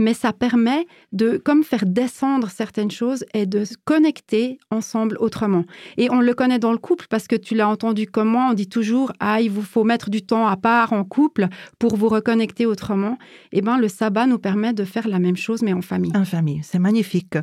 mais 0.00 0.14
ça 0.14 0.32
permet 0.32 0.86
de 1.12 1.36
comme 1.36 1.62
faire 1.62 1.84
descendre 1.86 2.48
certaines 2.50 2.90
choses 2.90 3.24
et 3.34 3.46
de 3.46 3.64
se 3.64 3.74
connecter 3.84 4.58
ensemble 4.70 5.16
autrement. 5.20 5.64
Et 5.96 6.10
on 6.10 6.20
le 6.20 6.34
connaît 6.34 6.58
dans 6.58 6.72
le 6.72 6.78
couple 6.78 7.06
parce 7.08 7.26
que 7.28 7.36
tu 7.36 7.54
l'as 7.54 7.68
entendu 7.68 8.06
comme 8.06 8.28
moi, 8.28 8.48
on 8.50 8.54
dit 8.54 8.68
toujours 8.68 9.12
ah 9.20 9.40
il 9.40 9.50
vous 9.50 9.62
faut 9.62 9.84
mettre 9.84 10.10
du 10.10 10.22
temps 10.22 10.46
à 10.48 10.56
part 10.56 10.92
en 10.92 11.04
couple 11.04 11.46
pour 11.78 11.96
vous 11.96 12.08
reconnecter 12.08 12.66
autrement. 12.66 13.18
Eh 13.52 13.60
ben 13.60 13.78
le 13.78 13.88
sabbat 13.88 14.26
nous 14.26 14.38
permet 14.38 14.72
de 14.72 14.84
faire 14.84 15.06
la 15.06 15.18
même 15.18 15.36
chose 15.36 15.62
mais 15.62 15.72
en 15.72 15.82
famille. 15.82 16.12
En 16.16 16.24
famille, 16.24 16.60
c'est 16.64 16.78
magnifique. 16.78 17.36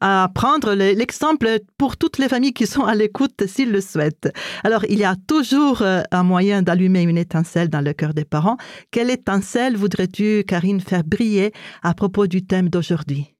À 0.00 0.28
prendre 0.34 0.74
le- 0.74 0.92
l'exemple 0.94 1.46
pour 1.78 1.96
toutes 1.96 2.18
les 2.18 2.28
familles 2.28 2.52
qui 2.52 2.66
sont 2.66 2.84
à 2.84 2.94
l'écoute 2.94 3.46
s'ils 3.46 3.70
le 3.70 3.80
souhaitent. 3.80 4.32
Alors, 4.64 4.84
il 4.88 4.98
y 4.98 5.04
a 5.04 5.14
toujours 5.26 5.82
euh, 5.82 6.02
un 6.10 6.22
moyen 6.24 6.62
d'allumer 6.62 7.02
une 7.02 7.18
étincelle 7.18 7.68
dans 7.68 7.80
le 7.80 7.92
cœur 7.92 8.14
des 8.14 8.24
parents. 8.24 8.56
Quelle 8.90 9.10
étincelle 9.10 9.76
voudrais-tu, 9.76 10.44
Karine, 10.46 10.80
faire 10.80 11.04
briller 11.04 11.52
propos 11.94 12.26
du 12.26 12.44
thème 12.44 12.68
d'aujourd'hui 12.68 13.34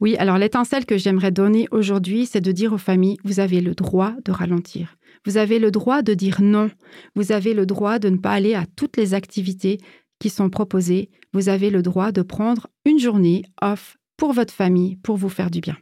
Oui, 0.00 0.16
alors 0.16 0.38
l'étincelle 0.38 0.86
que 0.86 0.98
j'aimerais 0.98 1.30
donner 1.30 1.68
aujourd'hui, 1.70 2.26
c'est 2.26 2.40
de 2.40 2.52
dire 2.52 2.72
aux 2.72 2.78
familles, 2.78 3.18
vous 3.24 3.40
avez 3.40 3.60
le 3.60 3.74
droit 3.74 4.14
de 4.24 4.32
ralentir. 4.32 4.96
Vous 5.24 5.36
avez 5.36 5.58
le 5.58 5.70
droit 5.70 6.02
de 6.02 6.14
dire 6.14 6.40
non. 6.40 6.70
Vous 7.14 7.32
avez 7.32 7.54
le 7.54 7.66
droit 7.66 7.98
de 7.98 8.08
ne 8.08 8.16
pas 8.16 8.32
aller 8.32 8.54
à 8.54 8.66
toutes 8.76 8.96
les 8.96 9.14
activités 9.14 9.78
qui 10.18 10.30
sont 10.30 10.50
proposées. 10.50 11.10
Vous 11.32 11.48
avez 11.48 11.70
le 11.70 11.82
droit 11.82 12.12
de 12.12 12.22
prendre 12.22 12.66
une 12.84 12.98
journée 12.98 13.44
off 13.60 13.96
pour 14.16 14.32
votre 14.32 14.52
famille, 14.52 14.96
pour 14.96 15.16
vous 15.16 15.28
faire 15.28 15.50
du 15.50 15.60
bien. 15.60 15.76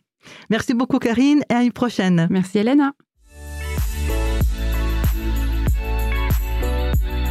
Merci 0.50 0.74
beaucoup, 0.74 0.98
Karine, 0.98 1.42
et 1.50 1.54
à 1.54 1.62
une 1.62 1.72
prochaine. 1.72 2.26
Merci, 2.30 2.58
Elena. 2.58 2.92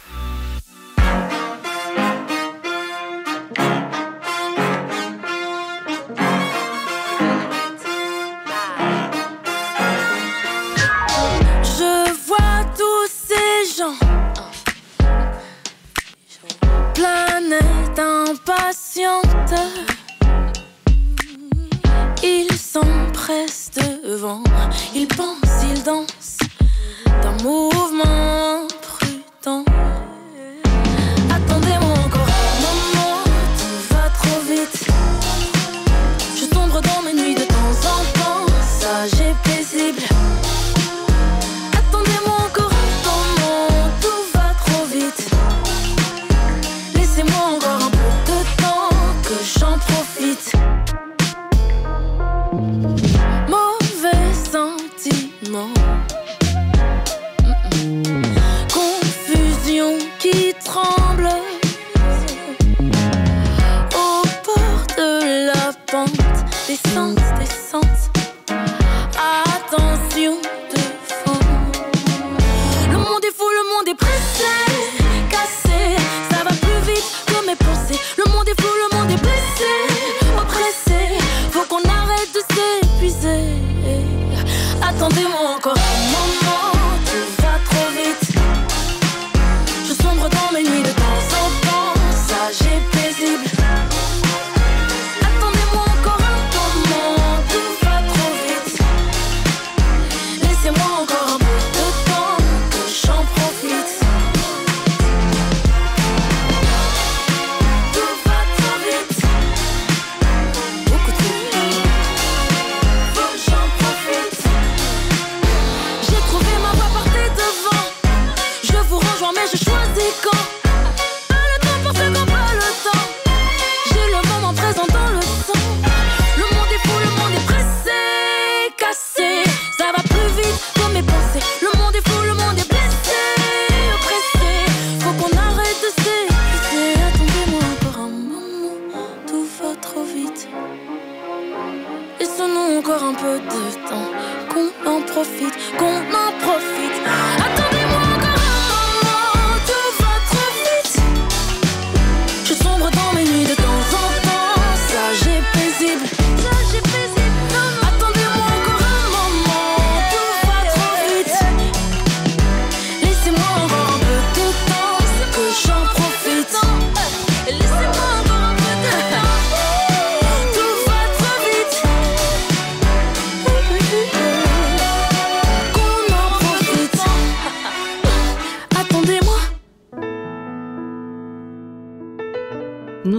patiente. 18.98 19.54
Ils 22.22 22.52
s'empressent 22.52 23.70
devant, 24.04 24.42
ils 24.94 25.06
pensent, 25.06 25.64
ils 25.70 25.82
dansent 25.84 26.38
d'un 27.22 27.42
mouvement. 27.42 28.57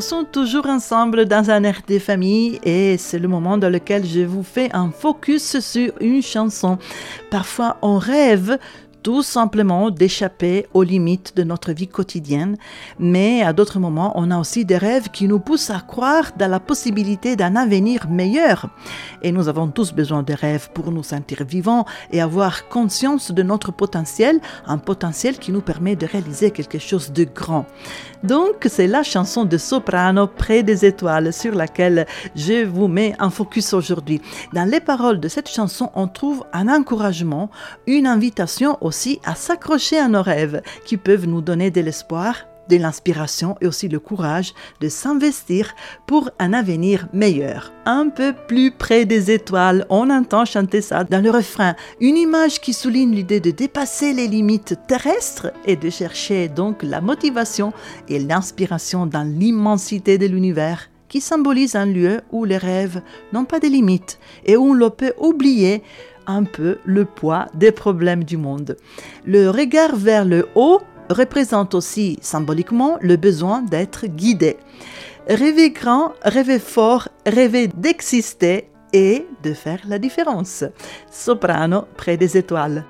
Sommes 0.10 0.26
toujours 0.26 0.66
ensemble 0.66 1.26
dans 1.28 1.52
un 1.52 1.64
air 1.64 1.82
des 1.86 2.00
familles 2.00 2.60
et 2.64 2.98
c'est 2.98 3.20
le 3.20 3.28
moment 3.28 3.60
dans 3.60 3.70
lequel 3.70 4.08
je 4.08 4.22
vous 4.22 4.42
fais 4.42 4.76
un 4.76 4.90
focus 4.90 5.60
sur 5.60 5.94
une 6.02 6.24
chanson. 6.24 6.80
Parfois, 7.30 7.78
on 7.84 8.00
rêve 8.00 8.58
tout 9.04 9.24
simplement 9.24 9.92
d'échapper 9.92 10.68
aux 10.74 10.84
limites 10.84 11.36
de 11.36 11.44
notre 11.44 11.72
vie 11.72 11.88
quotidienne, 11.88 12.58
mais 13.00 13.44
à 13.44 13.54
d'autres 13.54 13.80
moments, 13.80 14.12
on 14.16 14.32
a 14.32 14.40
aussi 14.40 14.66
des 14.66 14.78
rêves 14.78 15.10
qui 15.10 15.28
nous 15.28 15.40
poussent 15.40 15.70
à 15.70 15.80
croire 15.80 16.32
dans 16.38 16.50
la 16.50 16.60
possibilité 16.60 17.36
d'un 17.36 17.56
avenir 17.56 18.10
meilleur. 18.10 18.68
Et 19.22 19.32
nous 19.32 19.48
avons 19.48 19.68
tous 19.68 19.94
besoin 19.94 20.24
de 20.24 20.34
rêves 20.34 20.70
pour 20.74 20.92
nous 20.92 21.04
sentir 21.04 21.44
vivants 21.46 21.86
et 22.12 22.22
avoir 22.22 22.68
conscience 22.68 23.32
de 23.32 23.44
notre 23.44 23.72
potentiel, 23.72 24.40
un 24.66 24.78
potentiel 24.78 25.38
qui 25.38 25.52
nous 25.52 25.62
permet 25.62 25.96
de 25.96 26.06
réaliser 26.06 26.52
quelque 26.52 26.80
chose 26.80 27.12
de 27.12 27.24
grand. 27.24 27.66
Donc, 28.24 28.68
c'est 28.68 28.88
la 28.88 29.04
chanson 29.04 29.46
de 29.46 29.58
soprano 29.58 30.28
Près 30.28 30.64
des 30.64 30.86
étoiles 30.86 31.32
sur 31.32 31.56
laquelle 31.56 32.06
je 32.36 32.66
vous 32.66 32.88
mets 32.88 33.16
un 33.20 33.30
focus 33.30 33.74
aujourd'hui. 33.74 34.22
Dans 34.54 34.70
les 34.70 34.82
paroles 34.82 35.20
de 35.20 35.28
cette 35.28 35.50
chanson, 35.50 35.90
on 35.96 36.08
trouve 36.08 36.44
un 36.52 36.68
encouragement, 36.68 37.50
une 37.88 38.08
invitation 38.08 38.78
aussi 38.82 39.20
à 39.26 39.36
s'accrocher 39.36 39.98
à 39.98 40.08
nos 40.08 40.22
rêves 40.22 40.62
qui 40.86 40.98
peuvent 40.98 41.28
nous 41.28 41.42
donner 41.42 41.72
de 41.72 41.82
l'espoir 41.82 42.36
de 42.70 42.78
l'inspiration 42.78 43.58
et 43.62 43.68
aussi 43.68 43.90
le 43.90 44.00
courage 44.00 44.54
de 44.80 44.88
s'investir 44.88 45.76
pour 46.08 46.30
un 46.40 46.54
avenir 46.54 47.08
meilleur. 47.14 47.74
Un 47.86 48.10
peu 48.10 48.34
plus 48.48 48.72
près 48.72 49.06
des 49.06 49.32
étoiles, 49.32 49.86
on 49.90 50.10
entend 50.10 50.46
chanter 50.46 50.82
ça 50.82 51.04
dans 51.04 51.24
le 51.24 51.32
refrain, 51.32 51.76
une 52.00 52.18
image 52.18 52.62
qui 52.62 52.74
souligne 52.74 53.14
l'idée 53.14 53.40
de 53.40 53.52
dépasser 53.52 54.14
les 54.14 54.28
limites 54.28 54.76
terrestres 54.88 55.52
et 55.66 55.76
de 55.76 55.90
chercher 55.90 56.48
donc 56.48 56.84
la 56.84 57.02
motivation 57.02 57.74
et 58.08 58.20
l'inspiration 58.20 59.06
dans 59.06 59.24
l'immensité 59.24 60.18
de 60.18 60.28
l'univers 60.28 60.90
qui 61.10 61.22
symbolise 61.22 61.76
un 61.76 61.88
lieu 61.88 62.22
où 62.32 62.46
les 62.46 62.58
rêves 62.58 63.02
n'ont 63.34 63.46
pas 63.46 63.60
de 63.60 63.68
limites 63.68 64.20
et 64.46 64.56
où 64.56 64.74
l'on 64.74 64.92
peut 64.92 65.14
oublier 65.20 65.82
un 66.28 66.44
peu 66.44 66.78
le 66.86 67.06
poids 67.06 67.48
des 67.56 67.72
problèmes 67.72 68.24
du 68.24 68.38
monde. 68.38 68.78
Le 69.26 69.50
regard 69.50 69.96
vers 69.96 70.24
le 70.26 70.48
haut 70.56 70.82
représente 71.10 71.76
aussi 71.76 72.18
symboliquement 72.22 72.98
le 73.02 73.16
besoin 73.16 73.62
d'être 73.62 74.08
guidé. 74.08 74.58
Rêver 75.28 75.72
grand, 75.72 76.14
rêver 76.24 76.60
fort, 76.60 77.10
rêver 77.26 77.68
d'exister 77.68 78.70
et 78.94 79.26
de 79.44 79.54
faire 79.54 79.82
la 79.88 80.00
différence. 80.00 80.64
Soprano 81.12 81.86
près 81.96 82.18
des 82.18 82.38
étoiles. 82.38 82.86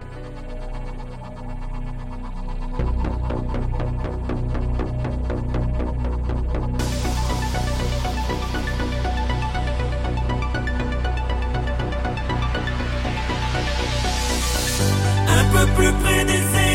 un 15.40 15.66
peu 15.66 15.66
plus 15.74 15.92
près 16.04 16.26
des 16.26 16.34
étoiles, 16.34 16.69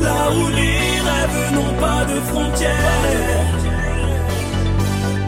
là 0.00 0.30
où 0.30 0.48
les 0.48 1.00
rêves 1.08 1.52
n'ont 1.54 1.74
pas 1.80 2.04
de 2.04 2.20
frontières. 2.30 3.46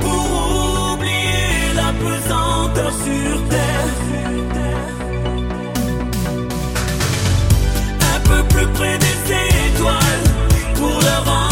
Pour 0.00 0.92
oublier 0.92 1.72
la 1.74 1.92
pesanteur 1.92 2.92
sur 2.92 3.48
terre. 3.48 3.88
Un 8.14 8.20
peu 8.28 8.42
plus 8.54 8.66
près 8.78 8.98
des 8.98 9.18
étoiles, 9.68 10.24
pour 10.74 11.00
leur 11.00 11.49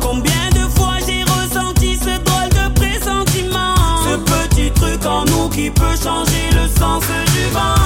Combien 0.00 0.48
de 0.50 0.68
fois 0.76 0.96
j'ai 1.06 1.22
ressenti 1.22 1.96
ce 1.96 2.18
drôle 2.24 2.48
de 2.48 2.74
pressentiment? 2.74 3.76
Ce 4.04 4.16
petit 4.16 4.72
truc 4.72 5.06
en 5.06 5.24
nous 5.26 5.48
qui 5.48 5.70
peut 5.70 5.94
changer 6.02 6.50
le 6.52 6.66
sens 6.66 7.04
du 7.04 7.44
vent. 7.52 7.85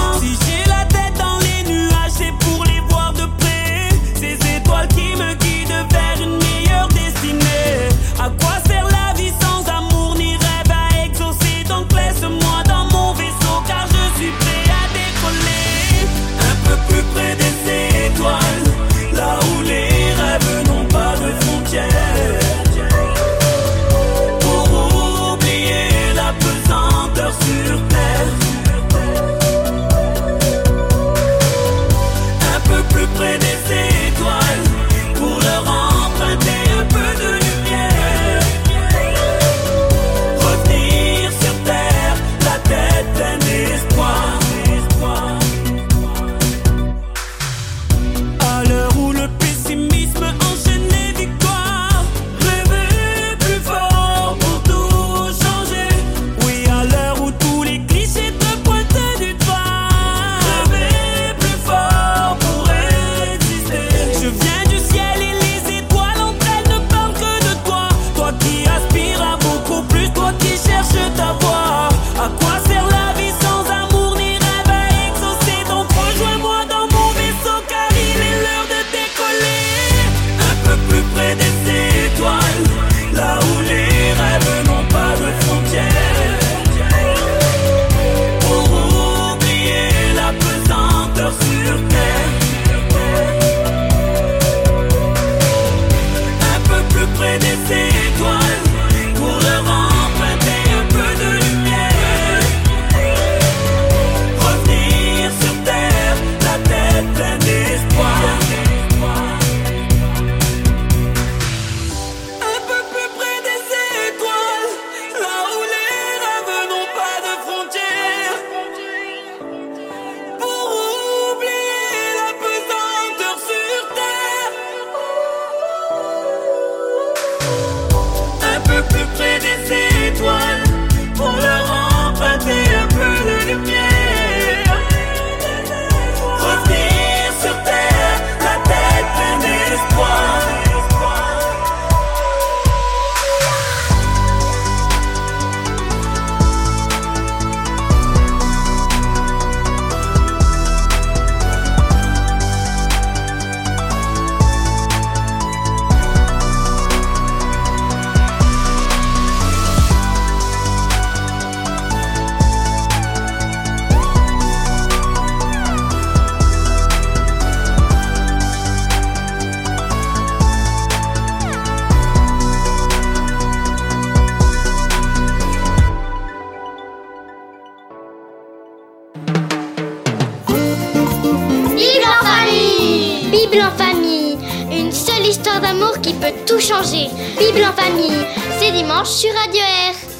Qui 185.99 186.13
peut 186.15 186.33
tout 186.47 186.61
changer. 186.61 187.09
Bible 187.39 187.65
en 187.65 187.73
famille, 187.73 188.25
c'est 188.59 188.73
dimanche 188.73 189.09
sur 189.09 189.33
Radio 189.35 189.61
Air. 189.61 190.11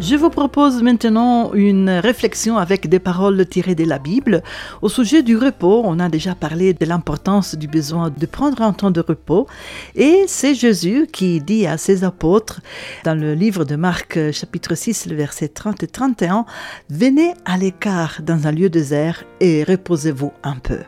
Je 0.00 0.16
vous 0.16 0.30
propose 0.30 0.82
maintenant 0.82 1.52
une 1.52 1.90
réflexion 1.90 2.56
avec 2.56 2.88
des 2.88 2.98
paroles 2.98 3.46
tirées 3.46 3.74
de 3.74 3.84
la 3.84 3.98
Bible. 3.98 4.42
Au 4.82 4.88
sujet 4.88 5.22
du 5.22 5.36
repos, 5.36 5.82
on 5.84 5.98
a 5.98 6.08
déjà 6.08 6.34
parlé 6.34 6.72
de 6.72 6.84
l'importance 6.86 7.54
du 7.54 7.68
besoin 7.68 8.10
de 8.10 8.26
prendre 8.26 8.62
un 8.62 8.72
temps 8.72 8.90
de 8.90 9.00
repos. 9.00 9.46
Et 9.94 10.24
c'est 10.26 10.54
Jésus 10.54 11.06
qui 11.12 11.40
dit 11.40 11.66
à 11.66 11.76
ses 11.76 12.02
apôtres, 12.02 12.60
dans 13.04 13.14
le 13.14 13.34
livre 13.34 13.64
de 13.64 13.76
Marc 13.76 14.18
chapitre 14.32 14.74
6, 14.74 15.06
le 15.06 15.16
verset 15.16 15.48
30 15.48 15.82
et 15.82 15.86
31, 15.86 16.44
Venez 16.88 17.34
à 17.44 17.56
l'écart 17.56 18.20
dans 18.22 18.46
un 18.46 18.52
lieu 18.52 18.70
désert 18.70 19.24
et 19.40 19.64
reposez-vous 19.64 20.32
un 20.42 20.56
peu. 20.56 20.78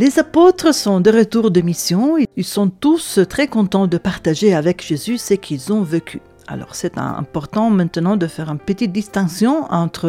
Les 0.00 0.18
apôtres 0.18 0.72
sont 0.72 0.98
de 1.00 1.10
retour 1.10 1.50
de 1.50 1.60
mission. 1.60 2.16
Ils 2.34 2.42
sont 2.42 2.70
tous 2.70 3.20
très 3.28 3.48
contents 3.48 3.86
de 3.86 3.98
partager 3.98 4.54
avec 4.54 4.82
Jésus 4.82 5.18
ce 5.18 5.34
qu'ils 5.34 5.74
ont 5.74 5.82
vécu. 5.82 6.22
Alors 6.48 6.74
c'est 6.74 6.96
important 6.96 7.68
maintenant 7.68 8.16
de 8.16 8.26
faire 8.26 8.48
une 8.48 8.58
petite 8.58 8.92
distinction 8.92 9.70
entre 9.70 10.06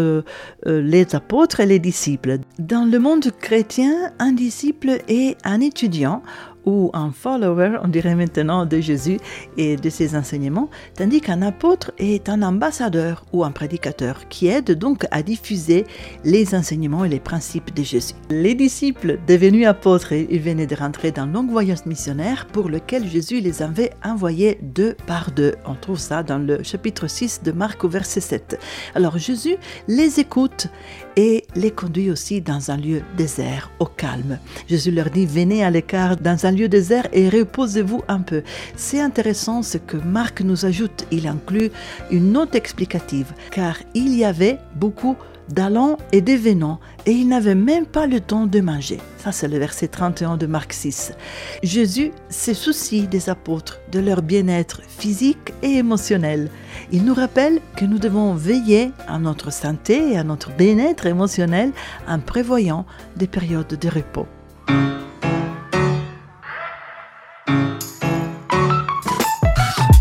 euh, 0.66 0.82
les 0.82 1.14
apôtres 1.14 1.60
et 1.60 1.66
les 1.66 1.80
disciples. 1.80 2.38
Dans 2.58 2.90
le 2.90 3.00
monde 3.00 3.32
chrétien, 3.42 4.14
un 4.18 4.32
disciple 4.32 5.00
est 5.10 5.36
un 5.44 5.60
étudiant 5.60 6.24
ou 6.66 6.92
un 6.94 7.12
follower, 7.12 7.78
on 7.84 7.88
dirait 7.88 8.16
maintenant, 8.16 8.66
de 8.66 8.80
Jésus 8.80 9.18
et 9.58 9.76
de 9.76 9.90
ses 9.90 10.16
enseignements, 10.16 10.70
tandis 10.96 11.22
qu'un 11.22 11.42
apôtre 11.42 11.92
est 11.98 12.30
un 12.30 12.42
ambassadeur 12.42 13.26
ou 13.34 13.44
un 13.44 13.52
prédicateur 13.52 14.28
qui 14.30 14.48
aide 14.48 14.72
donc 14.72 15.06
à 15.12 15.24
diffuser 15.24 15.86
les 16.24 16.56
enseignements 16.56 17.06
et 17.06 17.10
les 17.10 17.20
principes 17.20 17.74
de 17.74 17.84
Jésus. 17.84 18.14
Les 18.30 18.56
disciples 18.56 19.20
devenus 19.28 19.68
apôtres, 19.68 20.14
ils 20.14 20.40
venaient 20.40 20.68
de 20.68 20.76
rentrer 20.76 21.12
dans 21.12 21.22
un 21.22 21.28
long 21.28 21.46
voyage 21.46 21.86
missionnaire 21.86 22.48
pour 22.48 22.70
lequel 22.70 23.08
Jésus 23.08 23.42
les 23.42 23.62
avait 23.62 23.92
envoyés 24.04 24.58
deux 24.62 24.96
par 25.06 25.32
deux. 25.32 25.54
On 25.66 25.76
trouve 25.76 26.00
ça 26.00 26.24
dans 26.24 26.40
le 26.40 26.64
chapitre 26.64 27.08
6 27.08 27.44
de 27.44 27.52
Marc 27.52 27.84
au 27.84 27.90
verset 27.90 28.22
7. 28.22 28.60
Alors 28.96 29.18
Jésus 29.18 29.56
les 29.88 30.20
écoute 30.20 30.68
et 31.16 31.46
les 31.56 31.72
conduit 31.72 32.12
aussi 32.12 32.42
dans 32.42 32.72
un 32.72 32.78
lieu 32.78 33.02
désert, 33.18 33.72
au 33.80 33.86
calme. 33.86 34.40
Jésus 34.68 34.92
leur 34.92 35.10
dit, 35.10 35.26
venez 35.26 35.64
à 35.64 35.70
l'écart 35.70 36.18
dans 36.18 36.46
un 36.46 36.52
lieu 36.52 36.68
désert 36.68 37.08
et 37.14 37.30
reposez-vous 37.30 38.02
un 38.08 38.20
peu. 38.20 38.44
C'est 38.76 39.00
intéressant 39.00 39.64
ce 39.64 39.78
que 39.78 39.98
Marc 39.98 40.42
nous 40.42 40.66
ajoute. 40.66 41.06
Il 41.12 41.28
inclut 41.28 41.72
une 42.12 42.32
note 42.32 42.56
explicative, 42.56 43.34
car 43.52 43.78
il 43.94 44.16
y 44.16 44.26
avait 44.26 44.58
beaucoup 44.76 45.16
d'allants 45.50 45.98
et 46.12 46.22
de 46.22 46.32
et 46.32 47.12
ils 47.12 47.28
n'avaient 47.28 47.56
même 47.56 47.86
pas 47.86 48.08
le 48.08 48.20
temps 48.20 48.48
de 48.48 48.62
manger. 48.62 49.00
Ça, 49.18 49.32
c'est 49.32 49.48
le 49.48 49.58
verset 49.58 49.88
31 49.88 50.38
de 50.38 50.46
Marc 50.46 50.74
6. 50.74 51.14
Jésus 51.62 52.12
se 52.30 52.54
soucie 52.54 53.08
des 53.08 53.30
apôtres, 53.30 53.80
de 53.92 54.00
leur 54.00 54.22
bien-être 54.22 54.82
physique 54.88 55.54
et 55.62 55.74
émotionnel. 55.78 56.50
Il 56.94 57.06
nous 57.06 57.14
rappelle 57.14 57.62
que 57.78 57.86
nous 57.86 58.00
devons 58.00 58.34
veiller 58.34 58.92
à 59.08 59.18
notre 59.18 59.52
santé 59.54 60.12
et 60.12 60.18
à 60.18 60.26
notre 60.26 60.52
bien-être 60.52 61.06
émotionnel 61.06 61.72
en 62.06 62.20
prévoyant 62.20 62.86
des 63.16 63.28
périodes 63.28 63.80
de 63.80 63.88
repos. 63.88 64.28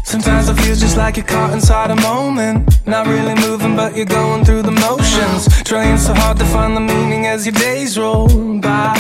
Sometimes 0.05 0.49
I 0.49 0.55
feel 0.55 0.74
just 0.74 0.97
like 0.97 1.16
you're 1.16 1.24
caught 1.24 1.53
inside 1.55 1.93
a 1.93 1.95
moment. 1.95 2.68
Not 2.86 3.07
really 3.07 3.36
moving, 3.36 3.76
but 3.76 3.97
you're 3.97 4.05
going 4.05 4.45
through 4.45 4.62
the 4.62 4.72
motions. 4.72 5.47
Trying 5.62 5.97
so 5.97 6.12
hard 6.12 6.38
to 6.41 6.45
find 6.47 6.76
the 6.76 6.80
meaning 6.80 7.26
as 7.26 7.47
your 7.47 7.55
days 7.55 7.97
roll 7.97 8.26
by. 8.59 8.97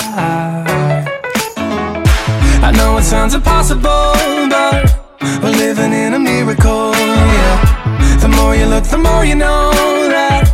I 2.62 2.70
know 2.76 2.96
it 2.98 3.02
sounds 3.02 3.34
impossible, 3.34 4.14
but 4.48 4.94
we're 5.42 5.50
living 5.50 5.92
in 5.92 6.14
a 6.14 6.18
miracle, 6.20 6.92
yeah. 6.94 7.79
The 8.30 8.36
more 8.36 8.54
you 8.54 8.66
look, 8.66 8.84
the 8.84 8.98
more 8.98 9.24
you 9.24 9.34
know 9.34 9.74
that 10.06 10.46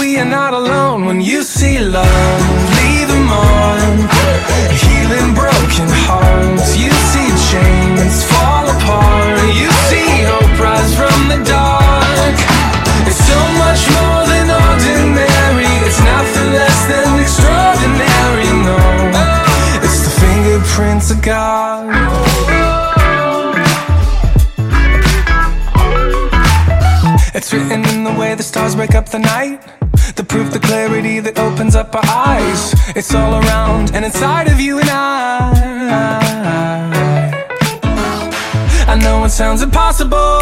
we 0.00 0.18
are 0.18 0.24
not 0.24 0.54
alone. 0.54 1.04
When 1.04 1.20
you 1.20 1.42
see 1.42 1.78
love, 1.78 2.40
leave 2.80 3.08
them 3.08 3.28
on. 3.28 4.08
Healing 4.80 5.36
broken 5.36 5.88
hearts, 6.08 6.72
you 6.72 6.88
see 7.12 7.28
chains 7.52 8.24
fall 8.32 8.64
apart. 8.64 9.44
You 9.52 9.68
see 9.92 10.24
hope 10.24 10.56
rise 10.56 10.96
from 10.96 11.28
the 11.28 11.40
dark. 11.44 12.36
It's 13.04 13.20
so 13.20 13.40
much 13.60 13.82
more 13.92 14.24
than 14.32 14.48
ordinary. 14.48 15.68
It's 15.84 16.00
nothing 16.00 16.48
less 16.56 16.80
than 16.88 17.20
extraordinary. 17.20 18.48
No, 18.64 18.80
it's 19.84 20.00
the 20.08 20.12
fingerprints 20.16 21.10
of 21.10 21.20
God. 21.20 22.31
It's 27.42 27.52
written 27.52 27.84
in 27.86 28.04
the 28.04 28.12
way 28.12 28.36
the 28.36 28.42
stars 28.44 28.76
break 28.76 28.94
up 28.94 29.08
the 29.08 29.18
night. 29.18 29.60
The 30.14 30.22
proof, 30.22 30.52
the 30.52 30.60
clarity 30.60 31.18
that 31.18 31.40
opens 31.40 31.74
up 31.74 31.92
our 31.92 32.06
eyes. 32.06 32.72
It's 32.94 33.12
all 33.16 33.34
around 33.34 33.90
and 33.96 34.04
inside 34.04 34.46
of 34.46 34.60
you 34.60 34.78
and 34.78 34.88
I. 34.88 35.50
I 38.86 38.94
know 38.94 39.24
it 39.24 39.30
sounds 39.30 39.60
impossible, 39.60 40.38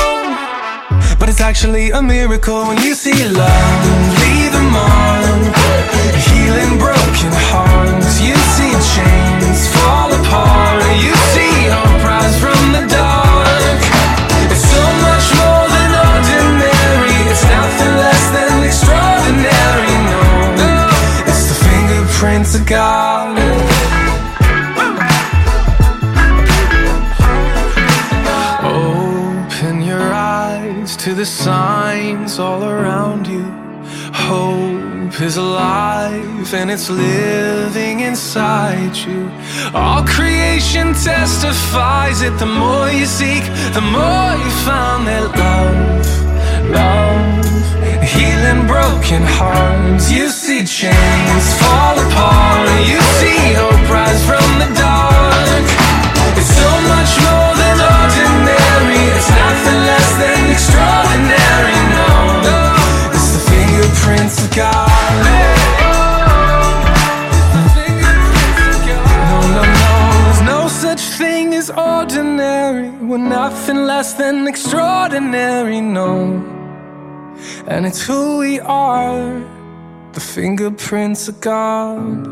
but 1.18 1.30
it's 1.30 1.40
actually 1.40 1.90
a 1.90 2.02
miracle 2.02 2.66
when 2.68 2.76
you 2.82 2.92
see 2.94 3.16
love. 3.32 3.80
Leave 4.20 4.52
them 4.52 4.76
on, 4.76 5.40
healing 6.28 6.76
broken 6.76 7.32
hearts. 7.48 8.20
You 8.20 8.36
see 8.36 8.76
chains 8.92 9.72
fall 9.72 10.12
apart. 10.20 10.84
You 11.00 11.16
see 11.32 11.64
hope 11.72 11.99
fingerprints 22.50 22.54
of 22.54 22.66
God. 22.66 23.38
Open 28.64 29.82
your 29.82 30.12
eyes 30.12 30.96
to 30.96 31.14
the 31.14 31.26
signs 31.26 32.38
all 32.38 32.64
around 32.64 33.26
you. 33.26 33.44
Hope 34.12 35.20
is 35.20 35.36
alive 35.36 36.54
and 36.54 36.70
it's 36.70 36.88
living 36.88 38.00
inside 38.00 38.96
you. 38.96 39.30
All 39.74 40.04
creation 40.04 40.94
testifies 40.94 42.22
it. 42.22 42.38
The 42.38 42.46
more 42.46 42.88
you 42.90 43.06
seek, 43.06 43.44
the 43.74 43.80
more 43.80 44.32
you 44.42 44.50
find 44.64 45.06
that 45.06 45.24
love, 45.36 46.70
love, 46.70 47.39
healing 48.10 48.66
broken 48.66 49.22
hearts. 49.22 50.10
You 50.10 50.28
see 50.28 50.64
chains 50.64 51.46
fall 51.60 51.96
apart. 51.98 52.68
You 52.90 53.00
see 53.18 53.54
hope 53.54 53.84
rise 53.88 54.22
from 54.26 54.48
the 54.62 54.68
dark. 54.74 55.66
It's 56.38 56.52
so 56.62 56.70
much 56.92 57.12
more 57.26 57.52
than 57.62 57.76
ordinary. 57.98 59.02
It's 59.16 59.30
nothing 59.30 59.80
less 59.90 60.08
than 60.22 60.40
extraordinary. 60.54 61.78
No, 61.96 62.10
it's 63.14 63.30
the 63.34 63.42
fingerprints 63.50 64.36
of 64.44 64.48
God. 64.54 64.88
No, 69.54 69.62
no, 69.62 69.62
no, 69.82 69.94
there's 70.24 70.42
no 70.54 70.68
such 70.68 71.02
thing 71.18 71.54
as 71.54 71.70
ordinary. 71.70 72.90
We're 72.90 73.18
nothing 73.18 73.86
less 73.86 74.14
than 74.14 74.46
extraordinary. 74.48 75.80
No, 75.80 76.59
and 77.70 77.86
it's 77.86 78.02
who 78.02 78.38
we 78.38 78.58
are. 78.60 79.40
The 80.12 80.20
fingerprints 80.20 81.28
of 81.28 81.40
God. 81.40 82.26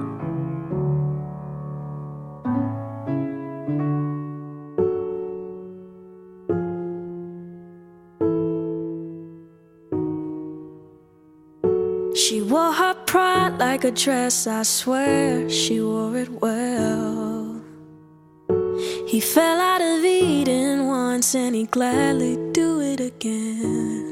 She 12.16 12.42
wore 12.42 12.72
her 12.72 12.94
pride 13.06 13.58
like 13.58 13.84
a 13.84 13.92
dress, 13.92 14.48
I 14.48 14.64
swear 14.64 15.48
she 15.48 15.80
wore 15.80 16.16
it 16.16 16.30
well. 16.42 17.62
He 19.06 19.20
fell 19.20 19.60
out 19.60 19.80
of 19.80 20.04
Eden 20.04 20.88
once 20.88 21.36
and 21.36 21.54
he'd 21.54 21.70
gladly 21.70 22.36
do 22.52 22.80
it 22.80 22.98
again. 23.00 24.07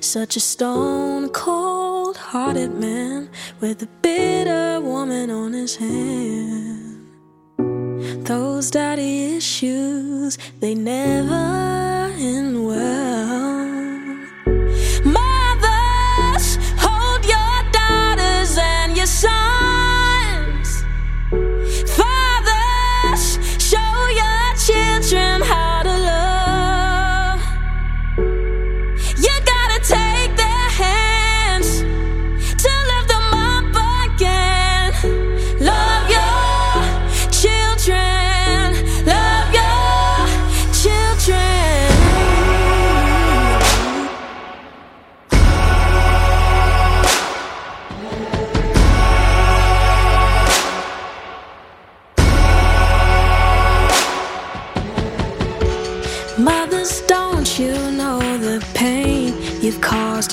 Such 0.00 0.36
a 0.36 0.40
stone 0.40 1.28
cold 1.30 2.16
hearted 2.16 2.72
man 2.74 3.28
with 3.60 3.82
a 3.82 3.88
bitter 4.02 4.80
woman 4.80 5.30
on 5.30 5.52
his 5.52 5.76
hand. 5.76 7.06
Those 8.26 8.70
daddy 8.70 9.36
issues, 9.36 10.38
they 10.60 10.74
never 10.74 12.12
end 12.18 12.66
well. 12.66 13.57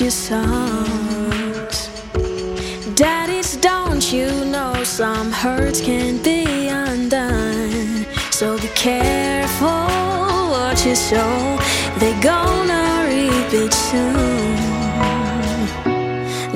your 0.00 0.10
sons? 0.10 1.88
Daddies, 2.94 3.56
don't 3.56 4.12
you 4.12 4.26
know 4.44 4.84
some 4.84 5.32
hurts 5.32 5.80
can't 5.80 6.22
be 6.22 6.68
undone? 6.68 8.06
So 8.30 8.58
be 8.58 8.68
careful 8.68 9.68
what 9.68 10.84
you 10.84 10.94
sow, 10.94 11.58
they're 11.98 12.22
gonna 12.22 13.06
reap 13.08 13.52
it 13.52 13.72
soon. 13.72 14.56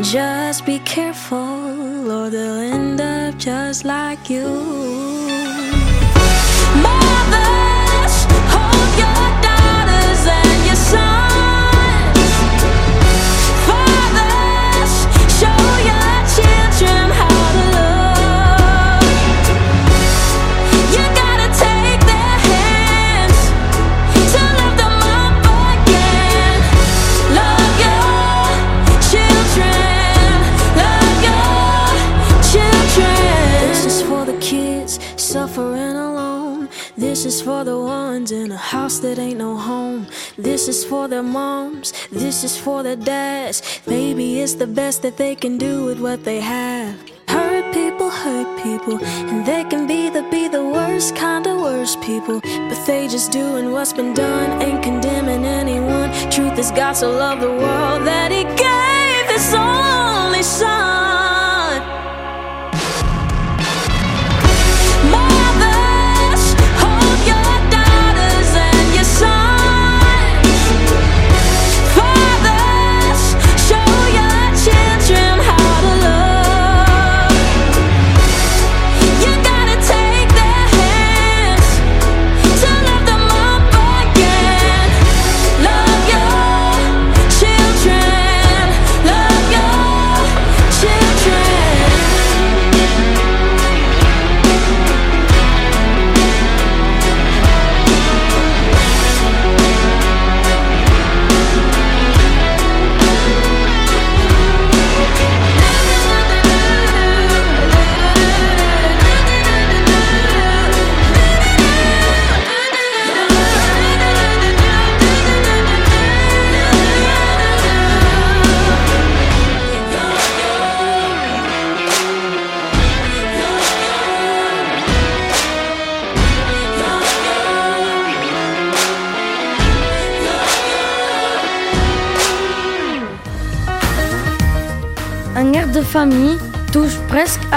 Just 0.03 0.67
be 0.67 0.79
careful, 0.81 2.11
or 2.11 2.31
they'll 2.31 2.75
end 2.75 3.01
up 3.01 3.39
just 3.39 3.85
like 3.85 4.29
you. 4.29 5.60
That 39.11 39.21
ain't 39.21 39.39
no 39.39 39.57
home. 39.57 40.07
This 40.39 40.69
is 40.69 40.85
for 40.85 41.09
their 41.09 41.23
moms. 41.23 41.93
This 42.13 42.45
is 42.45 42.57
for 42.57 42.85
their 42.85 42.95
dads. 42.97 43.81
Maybe 43.87 44.41
it's 44.41 44.55
the 44.55 44.69
best 44.69 45.03
that 45.03 45.17
they 45.17 45.35
can 45.35 45.59
do 45.59 45.85
with 45.85 45.99
what 46.01 46.23
they 46.23 46.41
have. 46.41 46.95
Hurt 47.29 47.75
people 47.75 48.11
hurt 48.11 48.51
people, 48.63 49.05
and 49.31 49.45
they 49.45 49.65
can 49.65 49.87
be 49.87 50.11
the 50.11 50.23
be 50.31 50.47
the 50.49 50.65
worst 50.65 51.17
kind 51.17 51.47
of 51.47 51.61
worst. 51.61 51.71
worst 51.81 52.01
people, 52.03 52.41
but 52.69 52.81
they 52.87 53.09
just 53.09 53.33
doing 53.33 53.73
what's 53.73 53.93
been 53.93 54.13
done, 54.13 54.63
ain't 54.63 54.83
condemning 54.83 55.45
anyone. 55.45 56.11
Truth 56.31 56.59
is, 56.59 56.71
God 56.71 56.93
so 56.93 57.11
loved 57.11 57.43
the 57.43 57.55
world 57.65 58.01
that 58.11 58.31
He 58.31 58.43
gave 58.67 59.25
His 59.35 59.55
only 59.55 60.43
Son. 60.43 61.30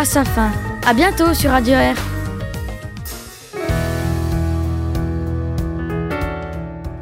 À 0.03 0.05
sa 0.05 0.25
fin. 0.25 0.51
À 0.85 0.93
bientôt 0.93 1.33
sur 1.33 1.51
Radio 1.51 1.75
Air. 1.75 2.12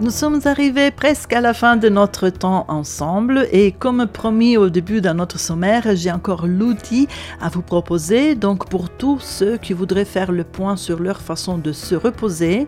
Nous 0.02 0.10
sommes 0.10 0.42
arrivés 0.46 0.90
presque 0.90 1.32
à 1.32 1.42
la 1.42 1.54
fin 1.54 1.78
de 1.78 1.88
notre 1.88 2.30
temps 2.30 2.66
ensemble 2.70 3.48
et 3.52 3.72
comme 3.72 4.08
promis 4.08 4.58
au 4.58 4.68
début 4.72 5.00
de 5.00 5.10
notre 5.10 5.40
sommaire, 5.40 5.84
j'ai 5.94 6.12
encore 6.12 6.48
l'outil 6.48 7.08
à 7.40 7.50
vous 7.50 7.62
proposer. 7.62 8.34
Donc 8.34 8.68
pour 8.68 8.90
tous 8.90 9.20
ceux 9.20 9.58
qui 9.58 9.74
voudraient 9.74 10.04
faire 10.04 10.32
le 10.32 10.44
point 10.44 10.76
sur 10.76 11.00
leur 11.00 11.22
façon 11.22 11.60
de 11.60 11.72
se 11.72 11.94
reposer 11.94 12.66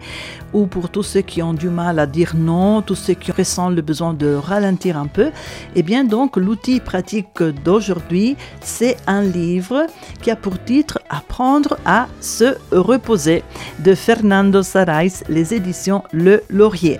ou 0.53 0.67
pour 0.67 0.89
tous 0.89 1.01
ceux 1.01 1.21
qui 1.21 1.41
ont 1.41 1.55
du 1.55 1.69
mal 1.69 1.97
à 1.97 2.05
dire 2.05 2.33
non, 2.35 2.83
tous 2.83 2.93
ceux 2.93 3.15
qui 3.15 3.31
ressentent 3.31 3.75
le 3.75 3.81
besoin 3.81 4.13
de 4.13 4.35
ralentir 4.35 4.95
un 4.95 5.07
peu, 5.07 5.31
eh 5.73 5.81
bien 5.81 6.03
donc 6.03 6.37
l'outil 6.37 6.81
pratique 6.81 7.41
d'aujourd'hui, 7.65 8.37
c'est 8.61 8.97
un 9.07 9.23
livre 9.23 9.87
qui 10.21 10.29
a 10.29 10.35
pour 10.35 10.63
titre 10.63 10.99
Apprendre 11.09 11.79
à 11.83 12.05
se 12.21 12.57
reposer 12.71 13.43
de 13.79 13.95
Fernando 13.95 14.61
Sarais, 14.61 15.07
les 15.29 15.55
éditions 15.55 16.03
Le 16.11 16.43
Laurier. 16.51 16.99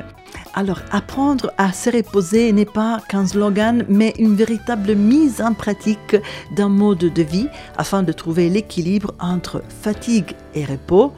Alors, 0.56 0.82
apprendre 0.92 1.52
à 1.58 1.74
se 1.74 1.90
reposer 1.90 2.52
n'est 2.52 2.66
pas 2.66 3.00
qu'un 3.10 3.26
slogan, 3.26 3.84
mais 3.90 4.14
une 4.20 4.36
véritable 4.36 4.94
mise 4.94 5.42
en 5.42 5.54
pratique 5.54 6.16
d'un 6.56 6.70
mode 6.70 7.00
de 7.00 7.24
vie 7.24 7.48
afin 7.76 8.04
de 8.04 8.12
trouver 8.12 8.50
l'équilibre 8.50 9.16
entre 9.20 9.64
fatigue 9.82 10.36
et 10.54 10.64
repos, 10.64 11.12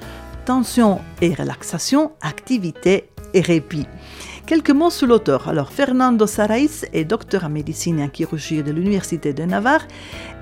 tension 0.45 1.01
et 1.21 1.33
relaxation, 1.33 2.13
activité 2.21 3.09
et 3.33 3.41
répit. 3.41 3.87
Quelques 4.47 4.69
mots 4.69 4.91
sur 4.91 5.07
l'auteur. 5.07 5.49
Alors, 5.49 5.71
Fernando 5.71 6.27
Sarais 6.27 6.67
est 6.93 7.03
docteur 7.03 7.45
en 7.45 7.49
médecine 7.49 7.99
et 7.99 8.03
en 8.03 8.09
chirurgie 8.13 8.61
de 8.61 8.71
l'Université 8.71 9.33
de 9.33 9.41
Navarre 9.41 9.87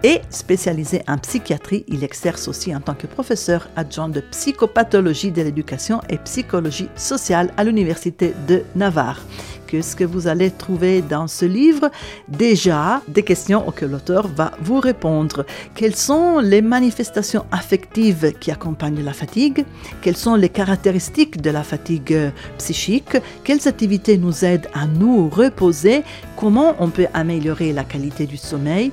et 0.04 0.20
spécialisé 0.30 1.04
en 1.08 1.18
psychiatrie. 1.18 1.86
Il 1.88 2.04
exerce 2.04 2.50
aussi 2.50 2.76
en 2.76 2.82
tant 2.82 2.96
que 2.96 3.08
professeur 3.08 3.70
adjoint 3.78 4.10
de 4.10 4.20
psychopathologie 4.20 5.32
de 5.32 5.42
l'éducation 5.42 6.02
et 6.10 6.18
psychologie 6.18 6.90
sociale 6.98 7.54
à 7.56 7.64
l'Université 7.64 8.34
de 8.46 8.64
Navarre. 8.76 9.22
Qu'est-ce 9.74 9.96
que 9.96 10.04
vous 10.04 10.28
allez 10.28 10.52
trouver 10.52 11.02
dans 11.02 11.28
ce 11.28 11.46
livre 11.46 11.90
Déjà, 12.28 13.02
des 13.08 13.24
questions 13.24 13.68
auxquelles 13.68 13.90
l'auteur 13.90 14.28
va 14.28 14.52
vous 14.62 14.80
répondre. 14.80 15.48
Quelles 15.74 15.96
sont 15.96 16.38
les 16.38 16.62
manifestations 16.62 17.48
affectives 17.52 18.34
qui 18.40 18.52
accompagnent 18.52 19.04
la 19.04 19.14
fatigue? 19.14 19.66
Quelles 20.04 20.16
sont 20.16 20.36
les 20.36 20.50
caractéristiques 20.50 21.42
de 21.42 21.50
la 21.50 21.64
fatigue 21.64 22.32
psychique? 22.60 23.18
Quelles 23.44 23.68
activités 23.68 24.20
nous 24.20 24.46
aident 24.46 24.70
à 24.76 24.86
nous 24.86 25.28
reposer? 25.28 26.04
Comment 26.36 26.76
on 26.78 26.90
peut 26.90 27.08
améliorer 27.16 27.74
la 27.74 27.84
qualité 27.84 28.28
du 28.28 28.38
sommeil? 28.38 28.92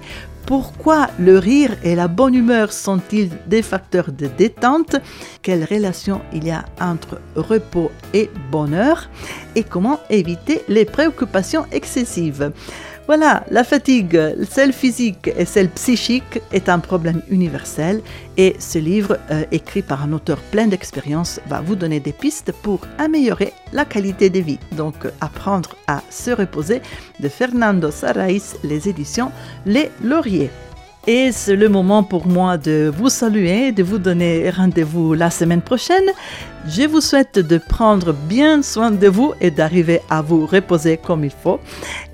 Pourquoi 0.51 1.07
le 1.21 1.39
rire 1.39 1.77
et 1.85 1.95
la 1.95 2.09
bonne 2.09 2.35
humeur 2.35 2.73
sont-ils 2.73 3.31
des 3.47 3.63
facteurs 3.63 4.11
de 4.11 4.27
détente? 4.27 4.97
Quelle 5.43 5.63
relation 5.63 6.23
il 6.33 6.45
y 6.45 6.51
a 6.51 6.65
entre 6.81 7.21
repos 7.37 7.93
et 8.13 8.29
bonheur? 8.51 9.09
Et 9.55 9.63
comment 9.63 10.01
éviter 10.11 10.63
les 10.67 10.85
préoccupations 10.85 11.67
excessives? 11.71 12.51
Voilà, 13.11 13.43
la 13.51 13.65
fatigue, 13.65 14.17
celle 14.49 14.73
physique 14.73 15.33
et 15.37 15.45
celle 15.45 15.69
psychique, 15.71 16.41
est 16.53 16.69
un 16.69 16.79
problème 16.79 17.23
universel 17.29 18.03
et 18.37 18.55
ce 18.61 18.79
livre, 18.79 19.19
euh, 19.33 19.43
écrit 19.51 19.83
par 19.83 20.05
un 20.05 20.13
auteur 20.13 20.39
plein 20.53 20.69
d'expérience, 20.69 21.41
va 21.49 21.61
vous 21.61 21.75
donner 21.75 21.99
des 21.99 22.13
pistes 22.13 22.53
pour 22.63 22.83
améliorer 22.99 23.53
la 23.73 23.85
qualité 23.85 24.31
de 24.31 24.39
vie. 24.39 24.61
Donc, 24.77 24.95
apprendre 25.21 25.75
à 25.89 26.05
se 26.09 26.31
reposer 26.31 26.83
de 27.19 27.29
Fernando 27.29 27.91
Sarais, 27.91 28.37
les 28.63 28.89
éditions 28.89 29.33
Les 29.67 29.91
Lauriers. 30.05 30.51
Et 31.07 31.33
c'est 31.33 31.57
le 31.57 31.69
moment 31.69 32.03
pour 32.03 32.27
moi 32.27 32.59
de 32.59 32.93
vous 32.95 33.09
saluer, 33.09 33.73
de 33.73 33.83
vous 33.83 33.99
donner 33.99 34.51
rendez-vous 34.51 35.15
la 35.15 35.31
semaine 35.31 35.63
prochaine. 35.63 36.05
Je 36.67 36.83
vous 36.83 37.01
souhaite 37.01 37.39
de 37.39 37.57
prendre 37.57 38.13
bien 38.13 38.63
soin 38.63 38.91
de 38.91 39.09
vous 39.09 39.33
et 39.41 39.51
d'arriver 39.51 40.01
à 40.11 40.21
vous 40.21 40.45
reposer 40.45 40.99
comme 40.99 41.25
il 41.25 41.31
faut. 41.31 41.59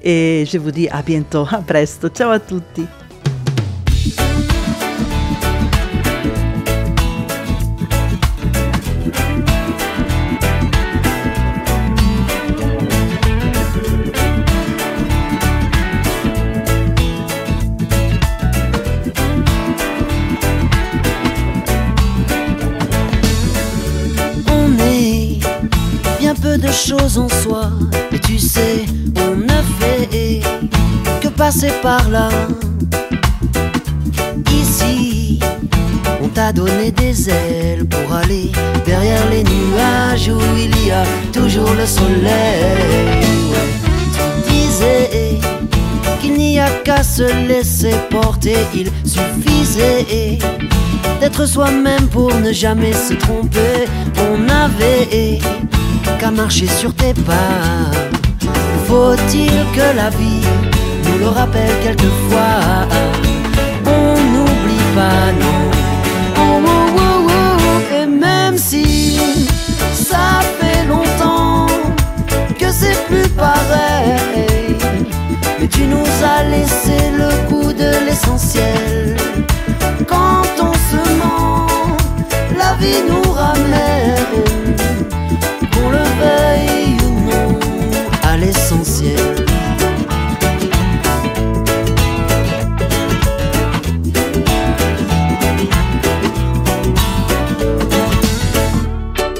Et 0.03 0.45
je 0.51 0.59
vous 0.59 0.71
dis 0.71 0.89
à 0.89 1.03
bientôt, 1.03 1.47
à 1.51 1.59
presto. 1.59 2.09
Ciao 2.09 2.31
a 2.31 2.39
tutti. 2.39 2.87
En 26.93 27.29
soi, 27.29 27.71
et 28.13 28.19
tu 28.21 28.39
sais, 28.39 28.85
on 29.17 29.35
ne 29.35 29.61
fait 29.81 30.41
que 31.21 31.27
passer 31.29 31.73
par 31.83 32.09
là. 32.09 32.29
Ici, 34.53 35.41
on 36.23 36.29
t'a 36.29 36.53
donné 36.53 36.93
des 36.93 37.29
ailes 37.29 37.87
pour 37.89 38.15
aller 38.15 38.53
derrière 38.85 39.29
les 39.31 39.43
nuages 39.43 40.29
où 40.29 40.39
il 40.57 40.87
y 40.87 40.93
a 40.93 41.03
toujours 41.33 41.75
le 41.75 41.87
soleil. 41.87 43.25
Tu 44.47 44.53
disais 44.53 45.41
qu'il 46.21 46.35
n'y 46.35 46.61
a 46.61 46.69
qu'à 46.85 47.03
se 47.03 47.49
laisser 47.49 47.97
porter, 48.11 48.59
il 48.73 48.91
suffisait 49.05 50.39
d'être 51.21 51.47
soi-même 51.47 52.07
pour 52.13 52.33
ne 52.33 52.53
jamais 52.53 52.93
se 52.93 53.15
tromper. 53.15 53.87
On 54.31 54.39
n'avait 54.39 55.41
qu'à 56.19 56.31
marcher 56.31 56.67
sur 56.67 56.95
tes 56.95 57.15
pas. 57.15 57.91
Faut-il 58.87 59.51
que 59.75 59.97
la 59.97 60.11
vie 60.11 60.47
nous 61.05 61.19
le 61.19 61.29
rappelle 61.29 61.75
quelquefois? 61.83 62.87
On 63.85 64.15
n'oublie 64.33 64.87
pas, 64.95 65.33
non. 65.41 65.61
Oh, 66.39 66.61
oh, 66.65 66.87
oh, 66.97 67.27
oh. 67.29 67.95
Et 68.03 68.07
même 68.07 68.57
si 68.57 69.19
ça 69.93 70.41
fait 70.59 70.85
longtemps 70.87 71.67
que 72.59 72.71
c'est 72.71 72.99
plus 73.07 73.29
pareil, 73.29 74.77
mais 75.61 75.69
tu 75.69 75.83
nous 75.83 76.07
as 76.35 76.43
laissé 76.45 76.99
le 77.21 77.31
goût 77.49 77.73
de 77.73 77.91
l'essentiel. 78.07 79.17
Quand 80.07 80.47
on 80.61 80.73
se 80.73 81.01
ment, 81.19 81.67
la 82.57 82.75
vie 82.81 83.03
nous 83.09 83.31
ramène 83.33 84.66
veille 86.19 86.97
ou 87.05 87.31
à 88.27 88.37
l'essentiel. 88.37 89.17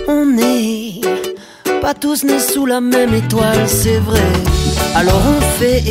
On 0.09 0.25
n'est 0.25 1.01
pas 1.81 1.95
tous 1.95 2.25
nés 2.25 2.39
sous 2.39 2.67
la 2.67 2.81
même 2.81 3.15
étoile, 3.15 3.69
c'est 3.69 3.99
vrai. 3.99 4.21
Alors 4.95 5.23
on 5.37 5.41
fait 5.59 5.83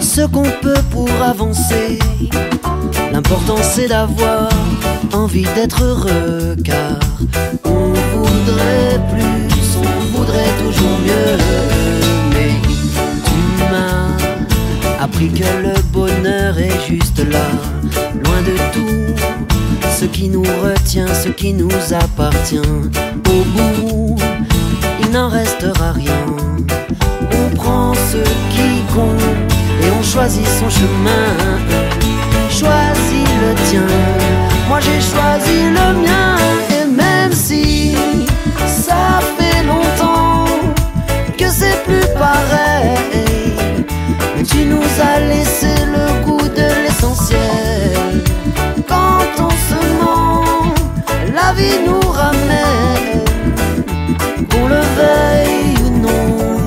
ce 0.00 0.22
qu'on 0.22 0.50
peut 0.62 0.82
pour 0.90 1.10
avancer. 1.22 1.98
L'important 3.12 3.56
c'est 3.62 3.88
d'avoir 3.88 4.48
envie 5.12 5.46
d'être 5.54 5.82
heureux 5.82 6.56
car 6.64 6.98
on 7.64 7.92
voudrait 8.16 9.00
plus 9.12 9.53
on 10.24 10.26
voudrait 10.26 10.54
toujours 10.62 10.98
mieux. 11.00 11.36
Mais 12.30 12.54
tu 13.24 13.64
m'as 13.70 15.02
appris 15.02 15.28
que 15.28 15.44
le 15.62 15.74
bonheur 15.92 16.58
est 16.58 16.86
juste 16.88 17.18
là, 17.30 17.46
loin 18.24 18.42
de 18.42 18.56
tout. 18.72 19.22
Ce 19.90 20.04
qui 20.04 20.28
nous 20.28 20.42
retient, 20.42 21.12
ce 21.14 21.28
qui 21.28 21.52
nous 21.52 21.70
appartient. 21.92 22.58
Au 22.58 23.44
bout, 23.54 24.16
il 25.00 25.10
n'en 25.10 25.28
restera 25.28 25.92
rien. 25.92 26.26
On 27.32 27.56
prend 27.56 27.94
ce 27.94 28.18
qui 28.54 28.82
compte 28.94 29.20
et 29.82 29.90
on 29.98 30.02
choisit 30.02 30.46
son 30.46 30.70
chemin. 30.70 31.28
Choisis 32.50 33.28
le 33.42 33.54
tien, 33.68 33.86
moi 34.68 34.78
j'ai 34.80 35.00
choisi 35.00 35.70
le 35.70 36.02
mien. 36.02 36.36
Et 36.70 36.86
même 36.86 37.32
si 37.32 37.94
ça 38.66 39.20
fait 39.36 39.43
pareil, 42.48 43.54
tu 44.48 44.64
nous 44.66 44.88
as 45.00 45.20
laissé 45.20 45.74
le 45.86 46.24
goût 46.24 46.48
de 46.48 46.66
l'essentiel. 46.82 48.22
Quand 48.88 49.26
on 49.38 49.50
se 49.50 49.80
ment, 50.00 50.74
la 51.34 51.52
vie 51.52 51.78
nous 51.86 52.08
ramène, 52.10 53.24
qu'on 54.50 54.66
le 54.68 54.82
veuille 54.98 55.74
ou 55.84 55.90
non, 55.98 56.58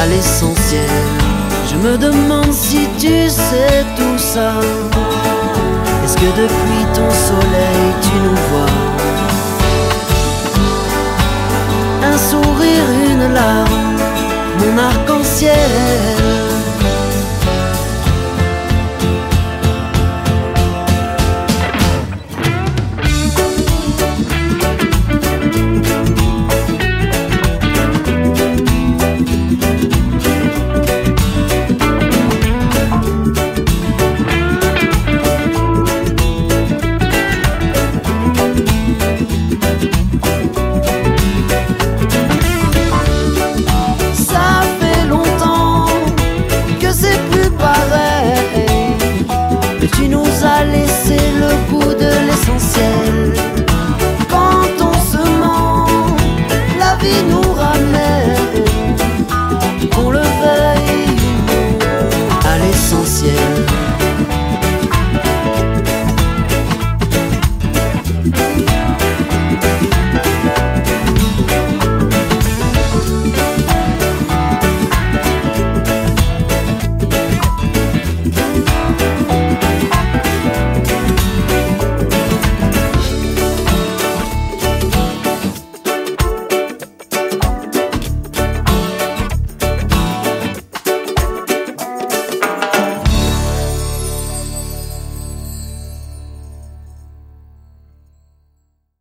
à 0.00 0.06
l'essentiel. 0.06 1.04
Je 1.70 1.76
me 1.76 1.96
demande 1.98 2.52
si 2.52 2.88
tu 2.98 3.28
sais 3.28 3.84
tout 3.96 4.18
ça. 4.18 4.52
Est-ce 6.04 6.16
que 6.16 6.30
depuis 6.42 6.84
ton 6.94 7.10
soleil 7.10 7.84
tu 8.02 8.14
nous 8.24 8.40
vois? 8.50 8.74
Un 12.08 12.18
sourire, 12.18 12.88
une 13.10 13.32
larme, 13.34 13.95
mon 14.58 14.78
arc-en-ciel 14.78 16.55